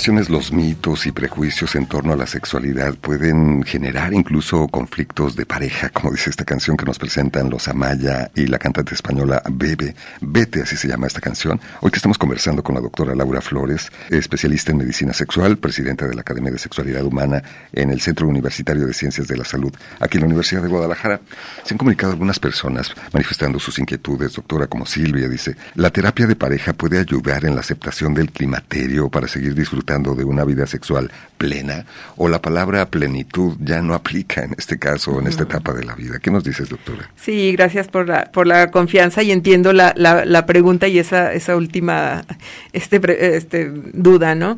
[0.08, 5.90] los mitos y prejuicios en torno a la sexualidad pueden generar incluso conflictos de pareja,
[5.90, 9.96] como dice esta canción que nos presentan los Amaya y la cantante española Bebe.
[10.22, 11.60] Vete, así se llama esta canción.
[11.82, 16.16] Hoy que estamos conversando con la doctora Laura Flores, especialista en medicina sexual, presidenta de
[16.16, 17.44] la Academia de Sexualidad Humana
[17.74, 21.20] en el Centro Universitario de Ciencias de la Salud, aquí en la Universidad de Guadalajara.
[21.66, 26.38] Se han comunicado algunas personas manifestando sus inquietudes, doctora, como Silvia dice, la terapia de
[26.38, 31.12] pareja puede ayudar en la aceptación del climaterio para seguir disfrutando de una vida sexual
[31.38, 35.84] plena o la palabra plenitud ya no aplica en este caso, en esta etapa de
[35.84, 36.20] la vida.
[36.20, 37.10] ¿Qué nos dices, doctora?
[37.16, 41.34] Sí, gracias por la, por la confianza y entiendo la, la, la pregunta y esa,
[41.34, 42.26] esa última
[42.74, 44.58] este, este, duda, ¿no?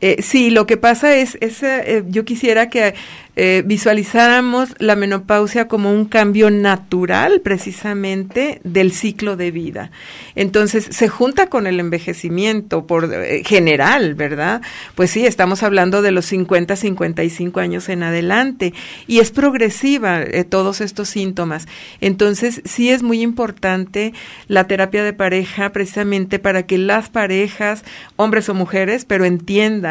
[0.00, 2.94] Eh, sí, lo que pasa es, es eh, yo quisiera que
[3.42, 9.90] eh, visualizáramos la menopausia como un cambio natural precisamente del ciclo de vida.
[10.34, 14.60] Entonces, se junta con el envejecimiento por eh, general, ¿verdad?
[14.94, 18.74] Pues sí, estamos hablando de los 50, 55 años en adelante
[19.06, 21.66] y es progresiva eh, todos estos síntomas.
[22.02, 24.12] Entonces, sí es muy importante
[24.48, 27.84] la terapia de pareja precisamente para que las parejas,
[28.16, 29.89] hombres o mujeres, pero entiendan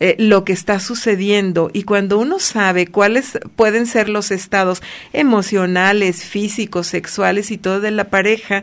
[0.00, 1.70] eh, lo que está sucediendo.
[1.72, 4.82] Y cuando uno sabe cuáles pueden ser los estados
[5.12, 8.62] emocionales, físicos, sexuales y todo de la pareja,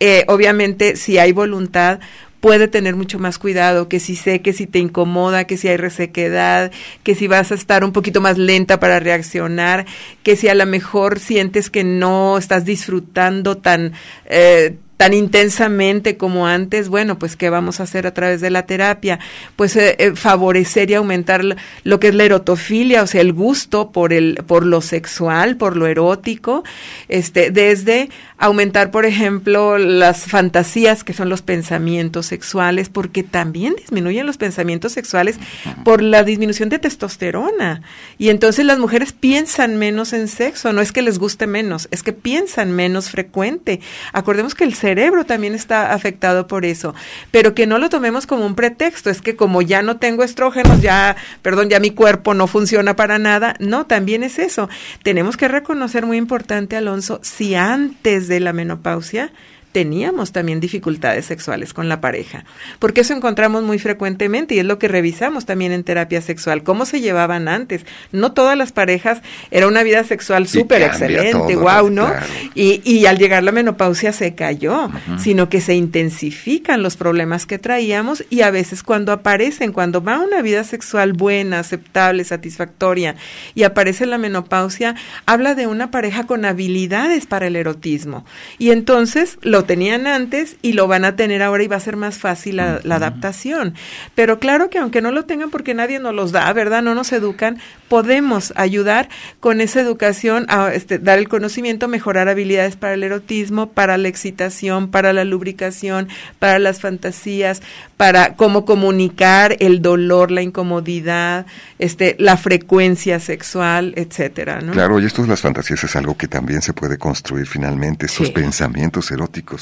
[0.00, 2.00] eh, obviamente si hay voluntad
[2.44, 5.78] puede tener mucho más cuidado, que si sé que si te incomoda, que si hay
[5.78, 6.72] resequedad,
[7.02, 9.86] que si vas a estar un poquito más lenta para reaccionar,
[10.22, 13.94] que si a lo mejor sientes que no estás disfrutando tan,
[14.26, 18.64] eh, tan intensamente como antes, bueno, pues ¿qué vamos a hacer a través de la
[18.66, 19.18] terapia?
[19.56, 21.44] Pues eh, eh, favorecer y aumentar
[21.82, 25.76] lo que es la erotofilia, o sea, el gusto por el por lo sexual, por
[25.76, 26.64] lo erótico,
[27.08, 34.26] este desde aumentar, por ejemplo, las fantasías que son los pensamientos sexuales, porque también disminuyen
[34.26, 35.38] los pensamientos sexuales
[35.84, 37.82] por la disminución de testosterona.
[38.18, 42.02] Y entonces las mujeres piensan menos en sexo, no es que les guste menos, es
[42.02, 43.80] que piensan menos frecuente.
[44.12, 44.93] Acordemos que el cerebro
[45.26, 46.94] también está afectado por eso,
[47.30, 50.80] pero que no lo tomemos como un pretexto, es que como ya no tengo estrógenos,
[50.80, 54.68] ya, perdón, ya mi cuerpo no funciona para nada, no, también es eso.
[55.02, 59.32] Tenemos que reconocer muy importante, Alonso, si antes de la menopausia
[59.74, 62.44] teníamos también dificultades sexuales con la pareja,
[62.78, 66.86] porque eso encontramos muy frecuentemente y es lo que revisamos también en terapia sexual, cómo
[66.86, 67.84] se llevaban antes.
[68.12, 69.20] No todas las parejas
[69.50, 72.08] era una vida sexual súper excelente, wow, ¿no?
[72.54, 77.58] Y, y, al llegar la menopausia se cayó, sino que se intensifican los problemas que
[77.58, 83.16] traíamos y a veces cuando aparecen, cuando va una vida sexual buena, aceptable, satisfactoria
[83.56, 84.94] y aparece la menopausia,
[85.26, 88.24] habla de una pareja con habilidades para el erotismo.
[88.58, 91.96] Y entonces lo tenían antes y lo van a tener ahora y va a ser
[91.96, 93.74] más fácil la, adaptación.
[94.14, 96.82] Pero claro que aunque no lo tengan porque nadie nos los da, ¿verdad?
[96.82, 97.58] No nos educan,
[97.88, 99.08] podemos ayudar
[99.40, 104.08] con esa educación a este, dar el conocimiento, mejorar habilidades para el erotismo, para la
[104.08, 106.08] excitación, para la lubricación,
[106.38, 107.62] para las fantasías,
[107.96, 111.46] para cómo comunicar el dolor, la incomodidad,
[111.78, 114.72] este, la frecuencia sexual, etcétera, ¿no?
[114.72, 118.30] Claro, y esto de las fantasías es algo que también se puede construir finalmente, esos
[118.30, 119.53] pensamientos eróticos.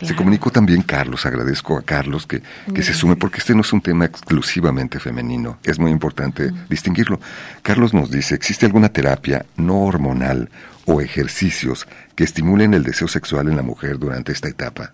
[0.00, 2.42] Se comunicó también Carlos, agradezco a Carlos que,
[2.74, 7.20] que se sume porque este no es un tema exclusivamente femenino, es muy importante distinguirlo.
[7.62, 10.50] Carlos nos dice, ¿existe alguna terapia no hormonal
[10.86, 14.92] o ejercicios que estimulen el deseo sexual en la mujer durante esta etapa?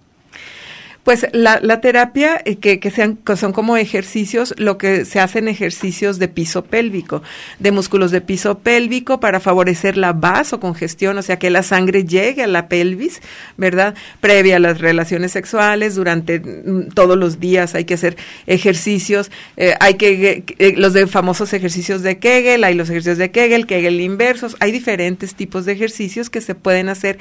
[1.09, 5.49] Pues la, la terapia, eh, que, que, sean, son como ejercicios, lo que se hacen
[5.49, 7.23] ejercicios de piso pélvico,
[7.59, 12.43] de músculos de piso pélvico para favorecer la vasocongestión, o sea, que la sangre llegue
[12.43, 13.23] a la pelvis,
[13.57, 13.95] ¿verdad?
[14.21, 19.77] Previa a las relaciones sexuales, durante mm, todos los días hay que hacer ejercicios, eh,
[19.81, 24.03] hay que, eh, los de famosos ejercicios de Kegel, hay los ejercicios de Kegel, Kegel
[24.03, 27.19] inversos, hay diferentes tipos de ejercicios que se pueden hacer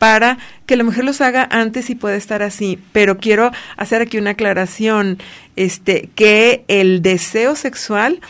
[0.00, 0.38] para
[0.68, 4.32] que la mujer los haga antes y puede estar así, pero quiero hacer aquí una
[4.32, 5.16] aclaración,
[5.56, 8.20] este, que el deseo sexual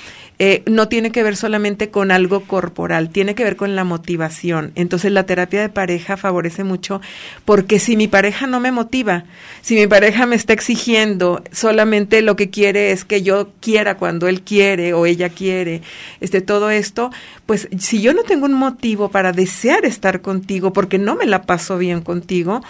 [0.40, 4.70] eh, no tiene que ver solamente con algo corporal, tiene que ver con la motivación.
[4.76, 7.00] Entonces la terapia de pareja favorece mucho
[7.44, 9.24] porque si mi pareja no me motiva,
[9.62, 14.28] si mi pareja me está exigiendo, solamente lo que quiere es que yo quiera cuando
[14.28, 15.82] él quiere o ella quiere,
[16.20, 17.10] este todo esto,
[17.46, 21.42] pues si yo no tengo un motivo para desear estar contigo porque no me la
[21.42, 22.62] paso bien contigo,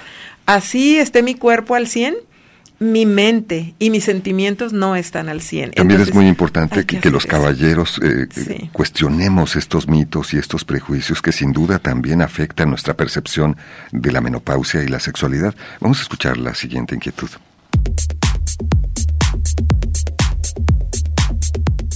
[0.47, 2.17] así esté mi cuerpo al 100,
[2.81, 5.73] mi mente y mis sentimientos no están al 100.
[5.73, 11.23] También es muy importante que, los caballeros eh, eh, cuestionemos estos mitos y estos prejuicios
[11.23, 13.57] que sin duda también afectan nuestra percepción
[13.93, 15.55] de la menopausia y la sexualidad.
[15.81, 17.29] Vamos a escuchar la siguiente inquietud.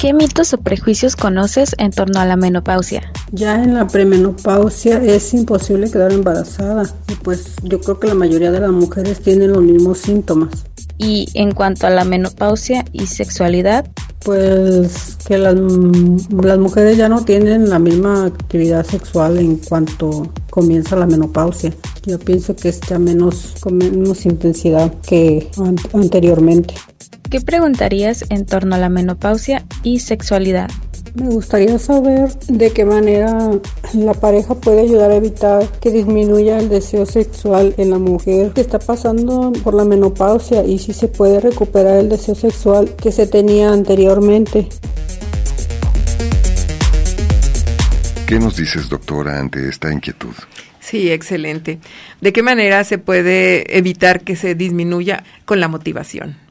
[0.01, 3.13] ¿Qué mitos o prejuicios conoces en torno a la menopausia?
[3.31, 8.51] Ya en la premenopausia es imposible quedar embarazada y pues yo creo que la mayoría
[8.51, 10.72] de las mujeres tienen los mismos síntomas.
[11.03, 13.87] Y en cuanto a la menopausia y sexualidad,
[14.25, 20.97] pues que las, las mujeres ya no tienen la misma actividad sexual en cuanto comienza
[20.97, 21.75] la menopausia.
[22.07, 25.51] Yo pienso que es ya menos, con menos intensidad que
[25.93, 26.75] anteriormente.
[27.31, 30.71] ¿Qué preguntarías en torno a la menopausia y sexualidad?
[31.15, 33.51] Me gustaría saber de qué manera
[33.93, 38.63] la pareja puede ayudar a evitar que disminuya el deseo sexual en la mujer que
[38.63, 43.27] está pasando por la menopausia y si se puede recuperar el deseo sexual que se
[43.27, 44.69] tenía anteriormente.
[48.27, 50.33] ¿Qué nos dices, doctora, ante esta inquietud?
[50.81, 51.79] Sí, excelente.
[52.23, 56.42] ¿De qué manera se puede evitar que se disminuya con la motivación?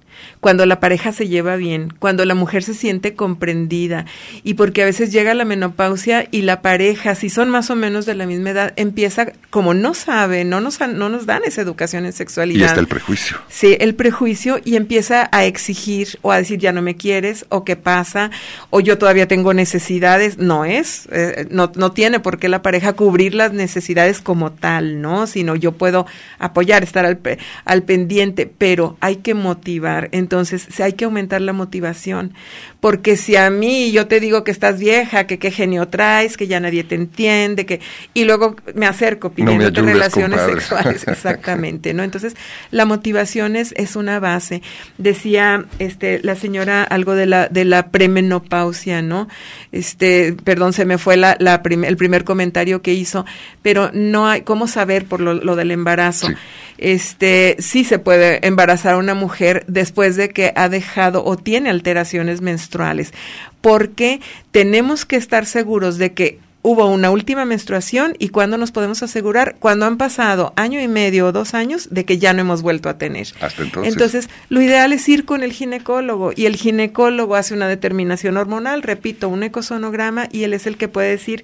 [0.42, 4.06] Cuando la pareja se lleva bien, cuando la mujer se siente comprendida
[4.44, 8.08] y porque a veces llega la menopausia y la pareja, si son más o menos
[8.08, 12.08] de la misma edad, empieza como no sabe, no nos, no nos dan esa educación
[12.08, 12.60] en sexualidad.
[12.60, 13.38] Y está el prejuicio.
[13.50, 17.64] Sí, el prejuicio y empieza a exigir o a decir ya no me quieres o
[17.64, 18.32] qué pasa
[18.72, 20.40] o yo todavía tengo necesidades.
[20.40, 25.02] No es, eh, no, no tiene por qué la pareja cubrir las necesidades como tal,
[25.02, 25.28] ¿no?
[25.28, 26.08] Sino yo puedo
[26.40, 27.20] apoyar, estar al,
[27.64, 30.10] al pendiente, pero hay que motivar.
[30.12, 32.34] Entonces, Entonces, hay que aumentar la motivación,
[32.80, 36.48] porque si a mí yo te digo que estás vieja, que qué genio traes, que
[36.48, 37.82] ya nadie te entiende, que
[38.14, 42.04] y luego me acerco pidiendo relaciones sexuales, exactamente, ¿no?
[42.04, 42.38] Entonces,
[42.72, 44.62] la motivación es, es una base.
[44.98, 49.28] Decía este la señora algo de la de la premenopausia, ¿no?
[49.74, 53.26] Este, perdón, se me fue la, la el primer comentario que hizo,
[53.62, 56.30] pero no hay cómo saber por lo, lo del embarazo.
[56.78, 61.70] Este, sí se puede embarazar a una mujer después de que ha dejado o tiene
[61.70, 63.14] alteraciones menstruales,
[63.62, 69.02] porque tenemos que estar seguros de que hubo una última menstruación y cuándo nos podemos
[69.02, 72.62] asegurar cuando han pasado año y medio o dos años de que ya no hemos
[72.62, 73.28] vuelto a tener.
[73.40, 73.94] Hasta entonces.
[73.94, 78.84] Entonces, lo ideal es ir con el ginecólogo y el ginecólogo hace una determinación hormonal,
[78.84, 81.44] repito, un ecosonograma y él es el que puede decir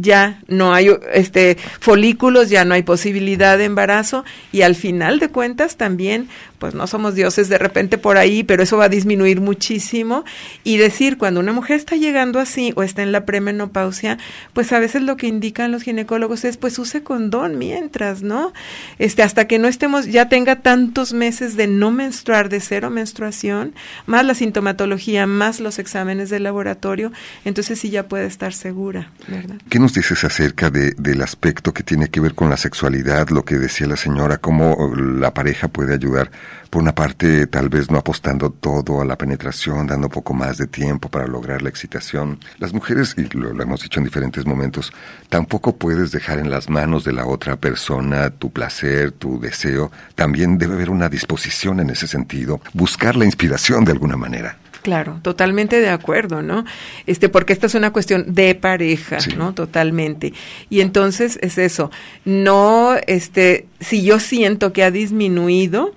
[0.00, 5.28] ya no hay este folículos, ya no hay posibilidad de embarazo y al final de
[5.28, 6.28] cuentas también
[6.58, 10.24] pues no somos dioses de repente por ahí, pero eso va a disminuir muchísimo
[10.64, 14.18] y decir cuando una mujer está llegando así o está en la premenopausia,
[14.52, 18.52] pues a veces lo que indican los ginecólogos es pues use condón mientras, ¿no?
[18.98, 23.74] Este hasta que no estemos ya tenga tantos meses de no menstruar, de cero menstruación,
[24.06, 27.12] más la sintomatología, más los exámenes de laboratorio,
[27.44, 29.56] entonces sí ya puede estar segura, ¿verdad?
[29.68, 33.56] ¿Qué dices acerca de, del aspecto que tiene que ver con la sexualidad, lo que
[33.56, 36.30] decía la señora, cómo la pareja puede ayudar?
[36.70, 40.66] Por una parte, tal vez no apostando todo a la penetración, dando poco más de
[40.66, 42.38] tiempo para lograr la excitación.
[42.58, 44.92] Las mujeres, y lo, lo hemos dicho en diferentes momentos,
[45.28, 49.90] tampoco puedes dejar en las manos de la otra persona tu placer, tu deseo.
[50.14, 54.58] También debe haber una disposición en ese sentido, buscar la inspiración de alguna manera.
[54.82, 56.64] Claro, totalmente de acuerdo, ¿no?
[57.06, 59.52] Este, porque esta es una cuestión de pareja, ¿no?
[59.52, 60.32] Totalmente.
[60.70, 61.90] Y entonces es eso.
[62.24, 65.94] No, este, si yo siento que ha disminuido,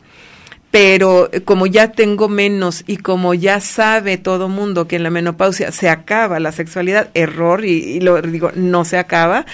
[0.72, 5.72] pero como ya tengo menos y como ya sabe todo mundo que en la menopausia
[5.74, 9.46] se acaba la sexualidad, error y, y, lo digo, no se acaba,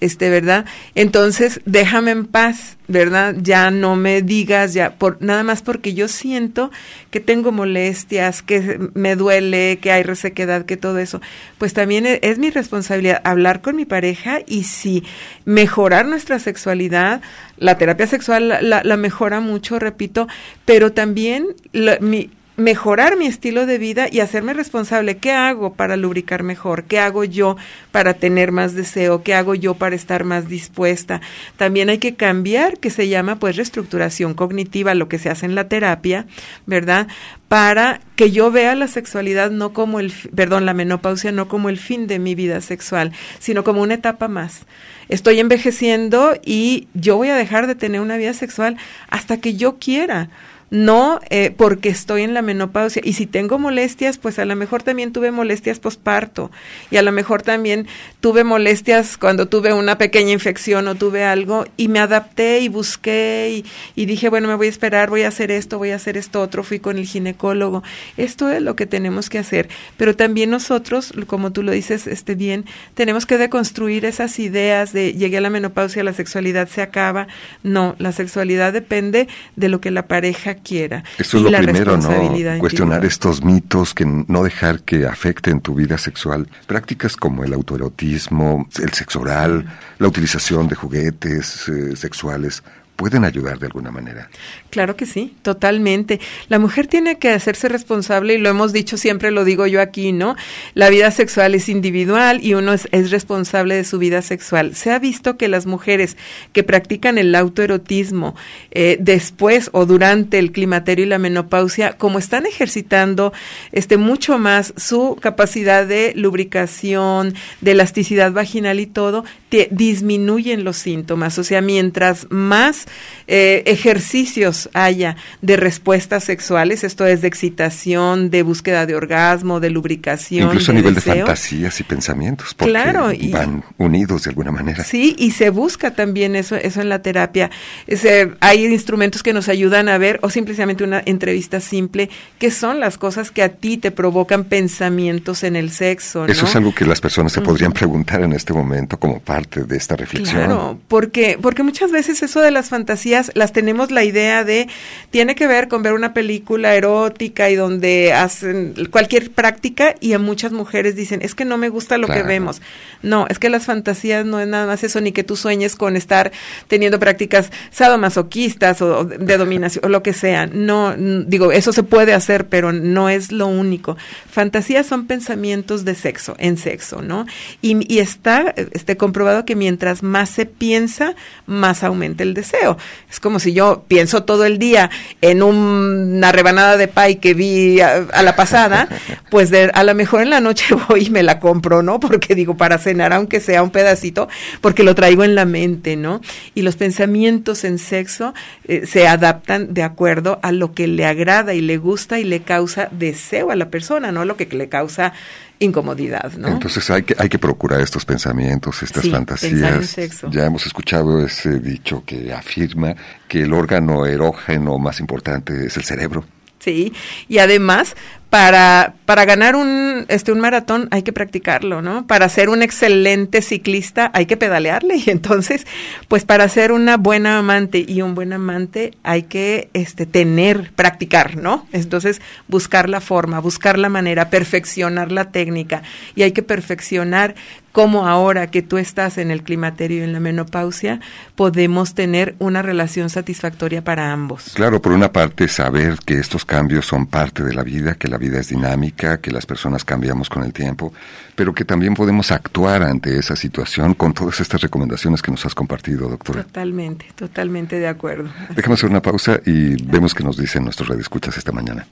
[0.00, 0.66] este, ¿verdad?
[0.94, 3.34] Entonces, déjame en paz, ¿verdad?
[3.40, 6.70] Ya no me digas ya por nada más porque yo siento
[7.10, 11.22] que tengo molestias, que me duele, que hay resequedad, que todo eso.
[11.56, 15.04] Pues también es, es mi responsabilidad hablar con mi pareja y si
[15.46, 17.22] mejorar nuestra sexualidad,
[17.58, 20.28] la terapia sexual la, la, mejora mucho, repito,
[20.64, 25.18] pero también la, mi, mejorar mi estilo de vida y hacerme responsable.
[25.18, 26.84] ¿Qué hago para lubricar mejor?
[26.84, 27.56] ¿Qué hago yo
[27.92, 29.22] para tener más deseo?
[29.22, 31.20] ¿Qué hago yo para estar más dispuesta?
[31.56, 35.54] También hay que cambiar, que se llama pues reestructuración cognitiva, lo que se hace en
[35.54, 36.26] la terapia,
[36.64, 37.08] ¿verdad?
[37.48, 41.78] Para que yo vea la sexualidad no como el, perdón, la menopausia no como el
[41.78, 44.62] fin de mi vida sexual, sino como una etapa más.
[45.08, 48.76] Estoy envejeciendo y yo voy a dejar de tener una vida sexual
[49.08, 50.30] hasta que yo quiera
[50.70, 53.02] no eh, porque estoy en la menopausia.
[53.04, 56.50] Y si tengo molestias, pues a lo mejor también tuve molestias posparto
[56.90, 57.86] y a lo mejor también
[58.20, 63.62] tuve molestias cuando tuve una pequeña infección o tuve algo y me adapté y busqué
[63.94, 66.40] y, dije, bueno, me voy a esperar, voy a hacer esto, voy a hacer esto
[66.40, 67.82] otro, fui con el ginecólogo.
[68.16, 69.68] Esto es lo que tenemos que hacer.
[69.96, 72.64] Pero también nosotros, como tú lo dices este bien,
[72.94, 77.28] tenemos que deconstruir esas ideas de llegué a la menopausia, la sexualidad se acaba.
[77.62, 81.04] No, la sexualidad depende de lo que la pareja quiera.
[81.18, 82.58] Eso es lo primero, ¿no?
[82.58, 86.48] Cuestionar estos mitos, que no dejar que afecten tu vida sexual.
[86.66, 89.66] Prácticas como el autoerotismo, el sexo oral,
[89.98, 92.62] la utilización de juguetes eh, sexuales
[92.96, 94.30] pueden ayudar de alguna manera.
[94.70, 96.18] Claro que sí, totalmente.
[96.48, 100.12] La mujer tiene que hacerse responsable y lo hemos dicho siempre, lo digo yo aquí,
[100.12, 100.34] ¿no?
[100.74, 104.74] La vida sexual es individual y uno es, es responsable de su vida sexual.
[104.74, 106.16] Se ha visto que las mujeres
[106.52, 108.34] que practican el autoerotismo
[108.70, 113.32] eh, después o durante el climaterio y la menopausia, como están ejercitando
[113.72, 119.24] este mucho más su capacidad de lubricación, de elasticidad vaginal y todo,
[119.70, 121.38] disminuyen los síntomas.
[121.38, 122.85] O sea, mientras más
[123.26, 129.70] eh, ejercicios haya de respuestas sexuales, esto es de excitación, de búsqueda de orgasmo, de
[129.70, 130.44] lubricación.
[130.44, 131.14] Incluso de a nivel deseo.
[131.14, 134.84] de fantasías y pensamientos, porque claro, y, van unidos de alguna manera.
[134.84, 137.50] Sí, y se busca también eso, eso en la terapia.
[137.88, 142.80] Se, hay instrumentos que nos ayudan a ver, o simplemente una entrevista simple, qué son
[142.80, 146.26] las cosas que a ti te provocan pensamientos en el sexo.
[146.26, 146.32] ¿no?
[146.32, 149.76] Eso es algo que las personas se podrían preguntar en este momento como parte de
[149.76, 150.44] esta reflexión.
[150.44, 154.68] Claro, porque, porque muchas veces eso de las fantasías las tenemos la idea de,
[155.10, 160.18] tiene que ver con ver una película erótica y donde hacen cualquier práctica y a
[160.18, 162.60] muchas mujeres dicen, es que no me gusta lo que vemos.
[163.02, 165.96] No, es que las fantasías no es nada más eso, ni que tú sueñes con
[165.96, 166.32] estar
[166.68, 170.46] teniendo prácticas sadomasoquistas o de dominación o lo que sea.
[170.46, 173.96] No, digo, eso se puede hacer, pero no es lo único.
[174.30, 177.26] Fantasías son pensamientos de sexo, en sexo, ¿no?
[177.62, 181.14] Y, y está este, comprobado que mientras más se piensa,
[181.46, 182.65] más aumenta el deseo.
[183.10, 184.90] Es como si yo pienso todo el día
[185.20, 188.88] en una rebanada de pay que vi a, la pasada,
[189.30, 192.00] pues a lo mejor en la noche voy y me la compro, ¿no?
[192.00, 194.28] Porque digo, para cenar, aunque sea un pedacito,
[194.60, 196.20] porque lo traigo en la mente, ¿no?
[196.54, 198.34] Y los pensamientos en sexo
[198.66, 202.40] eh, se adaptan de acuerdo a lo que le agrada y le gusta y le
[202.40, 204.24] causa deseo a la persona, ¿no?
[204.24, 205.12] Lo que le causa
[205.58, 206.48] incomodidad, ¿no?
[206.48, 209.96] Entonces hay que, hay que procurar estos pensamientos, estas fantasías.
[210.30, 212.94] Ya hemos escuchado ese dicho que afirma
[213.28, 216.24] que el órgano erógeno más importante es el cerebro.
[216.58, 216.92] Sí,
[217.28, 217.94] y además
[218.36, 222.06] para, para ganar un, este, un maratón hay que practicarlo, ¿no?
[222.06, 225.66] Para ser un excelente ciclista hay que pedalearle y entonces,
[226.06, 231.38] pues para ser una buena amante y un buen amante hay que este, tener, practicar,
[231.38, 231.66] ¿no?
[231.72, 235.80] Entonces, buscar la forma, buscar la manera, perfeccionar la técnica
[236.14, 237.36] y hay que perfeccionar
[237.76, 240.98] cómo ahora que tú estás en el climaterio y en la menopausia,
[241.34, 244.52] podemos tener una relación satisfactoria para ambos.
[244.54, 248.16] Claro, por una parte, saber que estos cambios son parte de la vida, que la
[248.16, 250.92] vida es dinámica, que las personas cambiamos con el tiempo,
[251.34, 255.54] pero que también podemos actuar ante esa situación con todas estas recomendaciones que nos has
[255.54, 256.42] compartido, doctora.
[256.44, 258.28] Totalmente, totalmente de acuerdo.
[258.54, 261.86] Déjame hacer una pausa y vemos qué nos dicen nuestros radioescuchas esta mañana.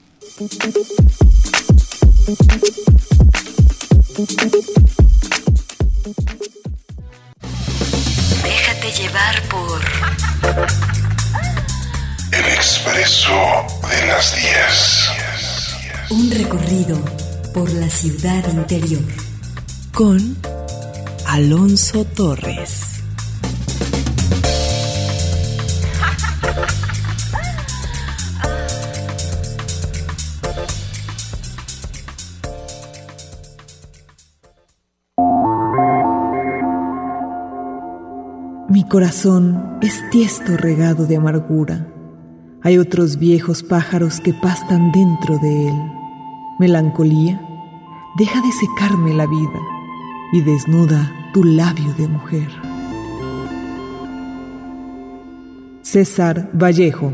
[8.43, 9.81] Déjate llevar por
[12.31, 13.31] El Expreso
[13.89, 15.44] de las 10.
[16.11, 16.99] Un recorrido
[17.51, 19.01] por la ciudad interior.
[19.91, 20.37] Con
[21.25, 22.81] Alonso Torres.
[38.69, 41.94] Mi corazón es tiesto regado de amargura.
[42.65, 45.75] Hay otros viejos pájaros que pastan dentro de él.
[46.57, 47.39] Melancolía,
[48.17, 49.59] deja de secarme la vida
[50.33, 52.49] y desnuda tu labio de mujer.
[55.83, 57.13] César Vallejo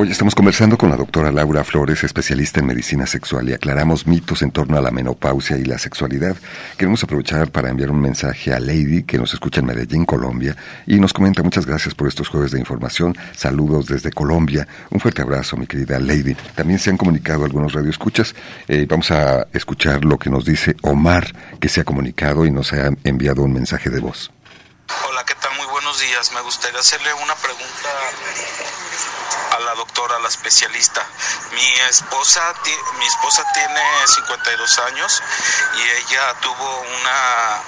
[0.00, 4.42] Hoy estamos conversando con la doctora Laura Flores, especialista en medicina sexual, y aclaramos mitos
[4.42, 6.36] en torno a la menopausia y la sexualidad.
[6.76, 11.00] Queremos aprovechar para enviar un mensaje a Lady, que nos escucha en Medellín, Colombia, y
[11.00, 13.18] nos comenta muchas gracias por estos jueves de información.
[13.34, 14.68] Saludos desde Colombia.
[14.90, 16.36] Un fuerte abrazo, mi querida Lady.
[16.54, 18.36] También se han comunicado algunos radioescuchas.
[18.68, 22.72] Eh, vamos a escuchar lo que nos dice Omar, que se ha comunicado y nos
[22.72, 24.30] ha enviado un mensaje de voz.
[25.08, 25.56] Hola, ¿qué tal?
[25.56, 26.30] Muy buenos días.
[26.32, 27.88] Me gustaría hacerle una pregunta
[29.58, 31.04] a la doctora, la especialista.
[31.52, 32.54] Mi esposa,
[32.98, 35.22] mi esposa tiene 52 años
[35.76, 37.62] y ella tuvo una,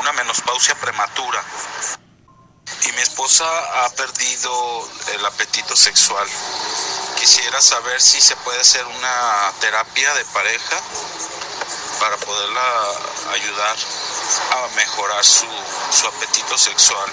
[0.00, 1.42] una menopausia prematura.
[2.84, 3.44] Y mi esposa
[3.84, 6.26] ha perdido el apetito sexual.
[7.16, 10.80] Quisiera saber si se puede hacer una terapia de pareja
[12.00, 12.62] para poderla
[13.32, 13.76] ayudar
[14.52, 15.46] a mejorar su,
[15.90, 17.10] su apetito sexual.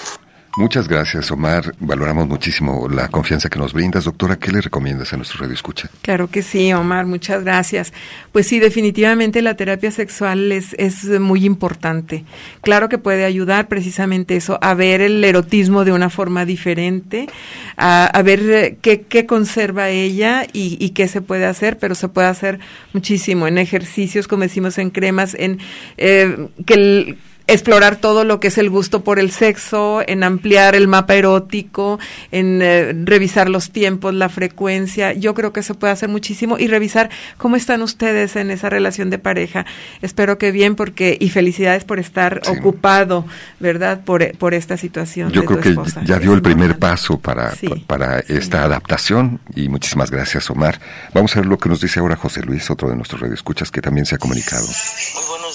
[0.56, 1.74] Muchas gracias, Omar.
[1.78, 4.04] Valoramos muchísimo la confianza que nos brindas.
[4.04, 5.88] Doctora, ¿qué le recomiendas a nuestro radio escucha?
[6.02, 7.92] Claro que sí, Omar, muchas gracias.
[8.32, 12.24] Pues sí, definitivamente la terapia sexual es, es muy importante.
[12.62, 17.28] Claro que puede ayudar precisamente eso, a ver el erotismo de una forma diferente,
[17.76, 22.26] a, ver eh, qué, conserva ella y, y, qué se puede hacer, pero se puede
[22.26, 22.58] hacer
[22.92, 25.60] muchísimo en ejercicios, como decimos, en cremas, en
[25.96, 27.18] eh, que el
[27.52, 31.98] explorar todo lo que es el gusto por el sexo, en ampliar el mapa erótico,
[32.30, 35.12] en eh, revisar los tiempos, la frecuencia.
[35.12, 39.10] Yo creo que se puede hacer muchísimo y revisar cómo están ustedes en esa relación
[39.10, 39.66] de pareja.
[40.02, 43.26] Espero que bien, porque y felicidades por estar ocupado,
[43.58, 44.02] ¿verdad?
[44.04, 45.30] Por, por esta situación.
[45.32, 47.52] Yo creo que ya dio el primer paso para,
[47.86, 50.80] para esta adaptación y muchísimas gracias, Omar.
[51.14, 53.80] Vamos a ver lo que nos dice ahora José Luis, otro de nuestros radioescuchas que
[53.80, 54.66] también se ha comunicado.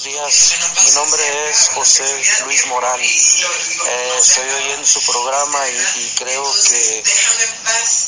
[0.05, 0.53] Días.
[0.85, 2.03] Mi nombre es José
[2.43, 3.01] Luis Morán.
[3.01, 7.03] Eh, estoy oyendo su programa y, creo que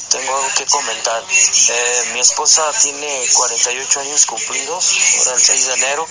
[0.10, 1.24] tengo algo que comentar.
[1.24, 6.08] Eh, mi esposa tiene 48 años cumplidos, ahora el 6 de enero,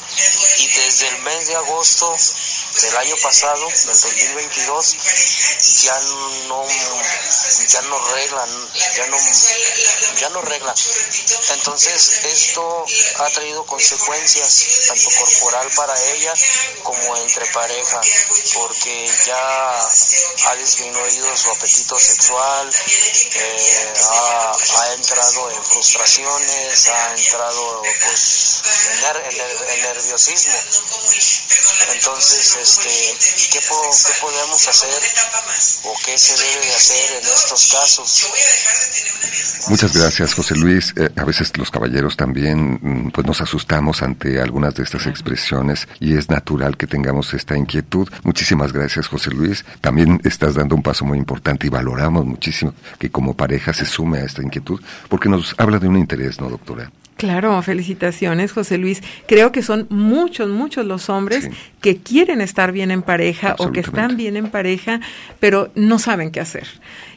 [0.58, 2.16] y desde el mes de agosto
[2.82, 4.96] del año pasado, del 2022,
[5.82, 5.98] ya
[6.48, 6.66] no,
[7.68, 9.16] ya no reglan, ya no,
[10.20, 10.74] ya no reglan.
[11.50, 12.84] Entonces esto
[13.18, 16.34] ha traído consecuencias tanto corporal para ella
[16.82, 18.00] como entre pareja,
[18.54, 19.88] porque ya
[20.46, 22.70] ha disminuido su apetito sexual,
[23.34, 28.62] eh, ha, entrado en frustraciones, ha entrado pues
[29.68, 30.58] en, nerviosismo.
[31.92, 32.88] Entonces, este,
[33.52, 34.90] ¿qué, ¿qué podemos hacer
[35.84, 38.26] o qué se debe de hacer en estos casos?
[39.68, 40.92] Muchas gracias, José Luis.
[40.96, 45.86] Eh, a veces los caballeros también mm, pues nos asustamos ante algunas de estas expresiones
[46.00, 48.08] y es natural que tengamos esta inquietud.
[48.24, 49.64] Muchísimas gracias, José Luis.
[49.80, 54.18] También estás dando un paso muy importante y valoramos muchísimo que como pareja se sume
[54.18, 56.90] a esta inquietud porque nos habla de un interés, ¿no, doctora?
[57.16, 59.02] Claro, felicitaciones, José Luis.
[59.26, 61.48] Creo que son muchos, muchos los hombres
[61.80, 65.00] que quieren estar bien en pareja o que están bien en pareja,
[65.40, 66.66] pero no saben qué hacer.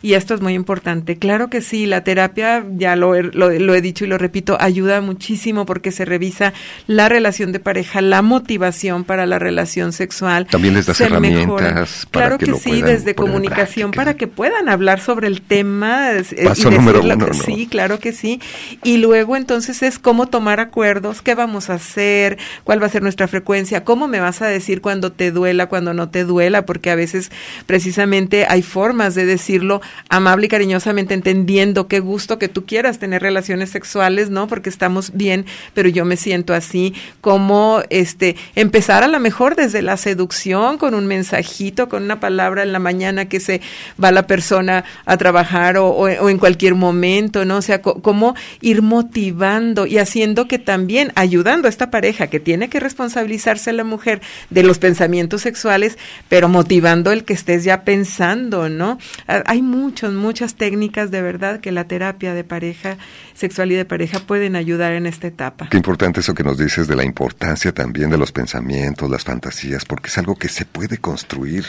[0.01, 1.17] Y esto es muy importante.
[1.17, 5.01] Claro que sí, la terapia, ya lo he, lo, he dicho y lo repito, ayuda
[5.01, 6.53] muchísimo porque se revisa
[6.87, 10.47] la relación de pareja, la motivación para la relación sexual.
[10.47, 15.27] También les das herramientas para claro que, sí, desde comunicación para que puedan hablar sobre
[15.27, 16.11] el tema.
[16.43, 18.41] Paso número uno, Sí, claro que sí.
[18.83, 23.01] Y luego entonces es cómo tomar acuerdos, qué vamos a hacer, cuál va a ser
[23.01, 26.89] nuestra frecuencia, cómo me vas a decir cuando te duela, cuando no te duela, porque
[26.89, 27.31] a veces
[27.65, 33.21] precisamente hay formas de decirlo amable y cariñosamente entendiendo qué gusto que tú quieras tener
[33.21, 34.47] relaciones sexuales, ¿no?
[34.47, 39.81] Porque estamos bien, pero yo me siento así, como este empezar a lo mejor desde
[39.81, 43.61] la seducción con un mensajito, con una palabra en la mañana que se
[44.01, 47.57] va la persona a trabajar o, en cualquier momento, ¿no?
[47.57, 52.69] O sea, cómo ir motivando y haciendo que también ayudando a esta pareja que tiene
[52.69, 58.69] que responsabilizarse la mujer de los pensamientos sexuales, pero motivando el que estés ya pensando,
[58.69, 58.97] ¿no?
[59.27, 62.97] Hay muchas, muchas técnicas de verdad que la terapia de pareja,
[63.39, 65.69] sexual y de pareja pueden ayudar en esta etapa.
[65.69, 69.85] Qué importante eso que nos dices de la importancia también de los pensamientos, las fantasías,
[69.85, 71.65] porque es algo que se puede construir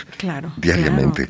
[0.56, 1.28] diariamente.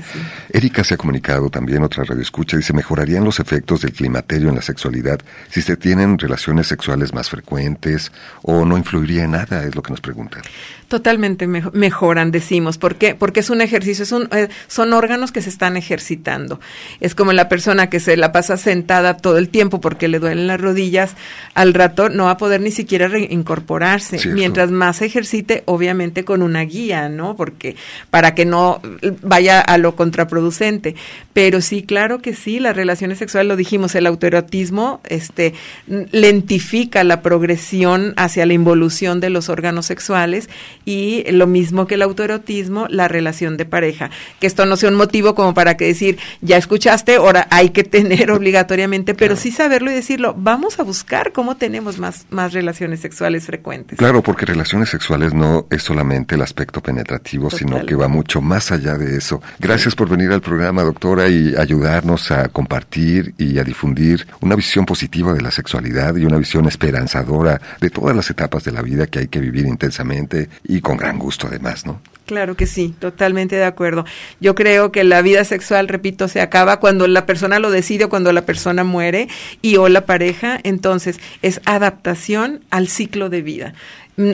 [0.53, 4.57] Erika se ha comunicado también, otra radio escucha, dice, mejorarían los efectos del climaterio en
[4.57, 5.21] la sexualidad
[5.51, 8.13] si se tienen relaciones sexuales más frecuentes
[8.43, 10.43] o no influiría en nada, es lo que nos preguntan.
[10.89, 12.77] Totalmente mejoran, decimos.
[12.77, 13.15] ¿Por qué?
[13.15, 16.59] Porque es un ejercicio, es un, eh, son órganos que se están ejercitando.
[16.99, 20.47] Es como la persona que se la pasa sentada todo el tiempo porque le duelen
[20.47, 21.17] las rodillas,
[21.55, 24.29] al rato no va a poder ni siquiera reincorporarse.
[24.29, 27.37] Mientras más ejercite, obviamente con una guía, ¿no?
[27.37, 27.77] Porque
[28.11, 28.81] para que no
[29.23, 30.95] vaya a lo contraproducente.
[31.33, 35.55] Pero sí, claro que sí, las relaciones sexuales, lo dijimos, el autoerotismo este,
[35.87, 40.49] lentifica la progresión hacia la involución de los órganos sexuales
[40.85, 44.11] y lo mismo que el autoerotismo, la relación de pareja.
[44.41, 47.85] Que esto no sea un motivo como para que decir, ya escuchaste, ahora hay que
[47.85, 53.01] tener obligatoriamente, pero sí saberlo y decirlo, vamos a buscar cómo tenemos más, más relaciones
[53.01, 53.99] sexuales frecuentes.
[53.99, 58.71] Claro, porque relaciones sexuales no es solamente el aspecto penetrativo, sino que va mucho más
[58.71, 59.41] allá de eso.
[59.59, 64.85] Gracias por venir al programa, doctora, y ayudarnos a compartir y a difundir una visión
[64.85, 69.07] positiva de la sexualidad y una visión esperanzadora de todas las etapas de la vida
[69.07, 72.01] que hay que vivir intensamente y con gran gusto además, ¿no?
[72.31, 74.05] Claro que sí, totalmente de acuerdo.
[74.39, 78.09] Yo creo que la vida sexual, repito, se acaba cuando la persona lo decide o
[78.09, 79.27] cuando la persona muere
[79.63, 83.75] y o la pareja, entonces es adaptación al ciclo de vida.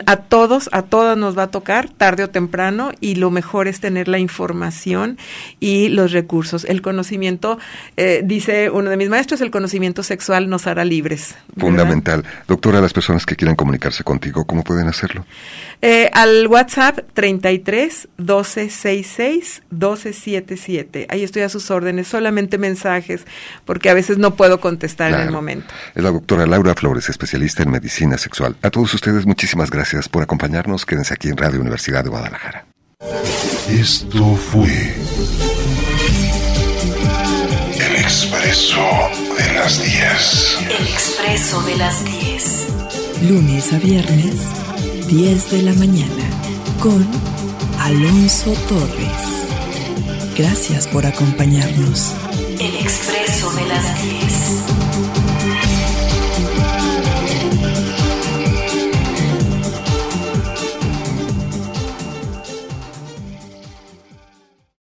[0.07, 3.79] A todos, a todas nos va a tocar tarde o temprano y lo mejor es
[3.79, 5.17] tener la información
[5.61, 6.65] y los recursos.
[6.65, 7.59] El conocimiento,
[7.97, 11.37] eh, dice uno de mis maestros, el conocimiento sexual nos hará libres.
[11.57, 12.25] Fundamental.
[12.49, 15.25] Doctora, las personas que quieran comunicarse contigo, ¿cómo pueden hacerlo?
[15.83, 21.07] Eh, al WhatsApp 33 12 66 12 77.
[21.11, 23.25] Ahí estoy a sus órdenes, solamente mensajes,
[23.65, 25.73] porque a veces no puedo contestar en el momento.
[25.95, 28.57] Es la doctora Laura Flores, especialista en medicina sexual.
[28.63, 30.87] A todos ustedes, muchísimas gracias gracias por acompañarnos.
[30.87, 32.67] Quédense aquí en Radio Universidad de Guadalajara.
[33.69, 34.95] Esto fue
[37.79, 38.81] El Expreso
[39.37, 40.59] de las 10.
[40.63, 42.67] El Expreso de las 10.
[43.29, 44.37] Lunes a viernes,
[45.09, 46.25] 10 de la mañana,
[46.81, 47.07] con
[47.81, 49.25] Alonso Torres.
[50.39, 52.15] Gracias por acompañarnos.
[52.59, 55.16] El Expreso de las 10.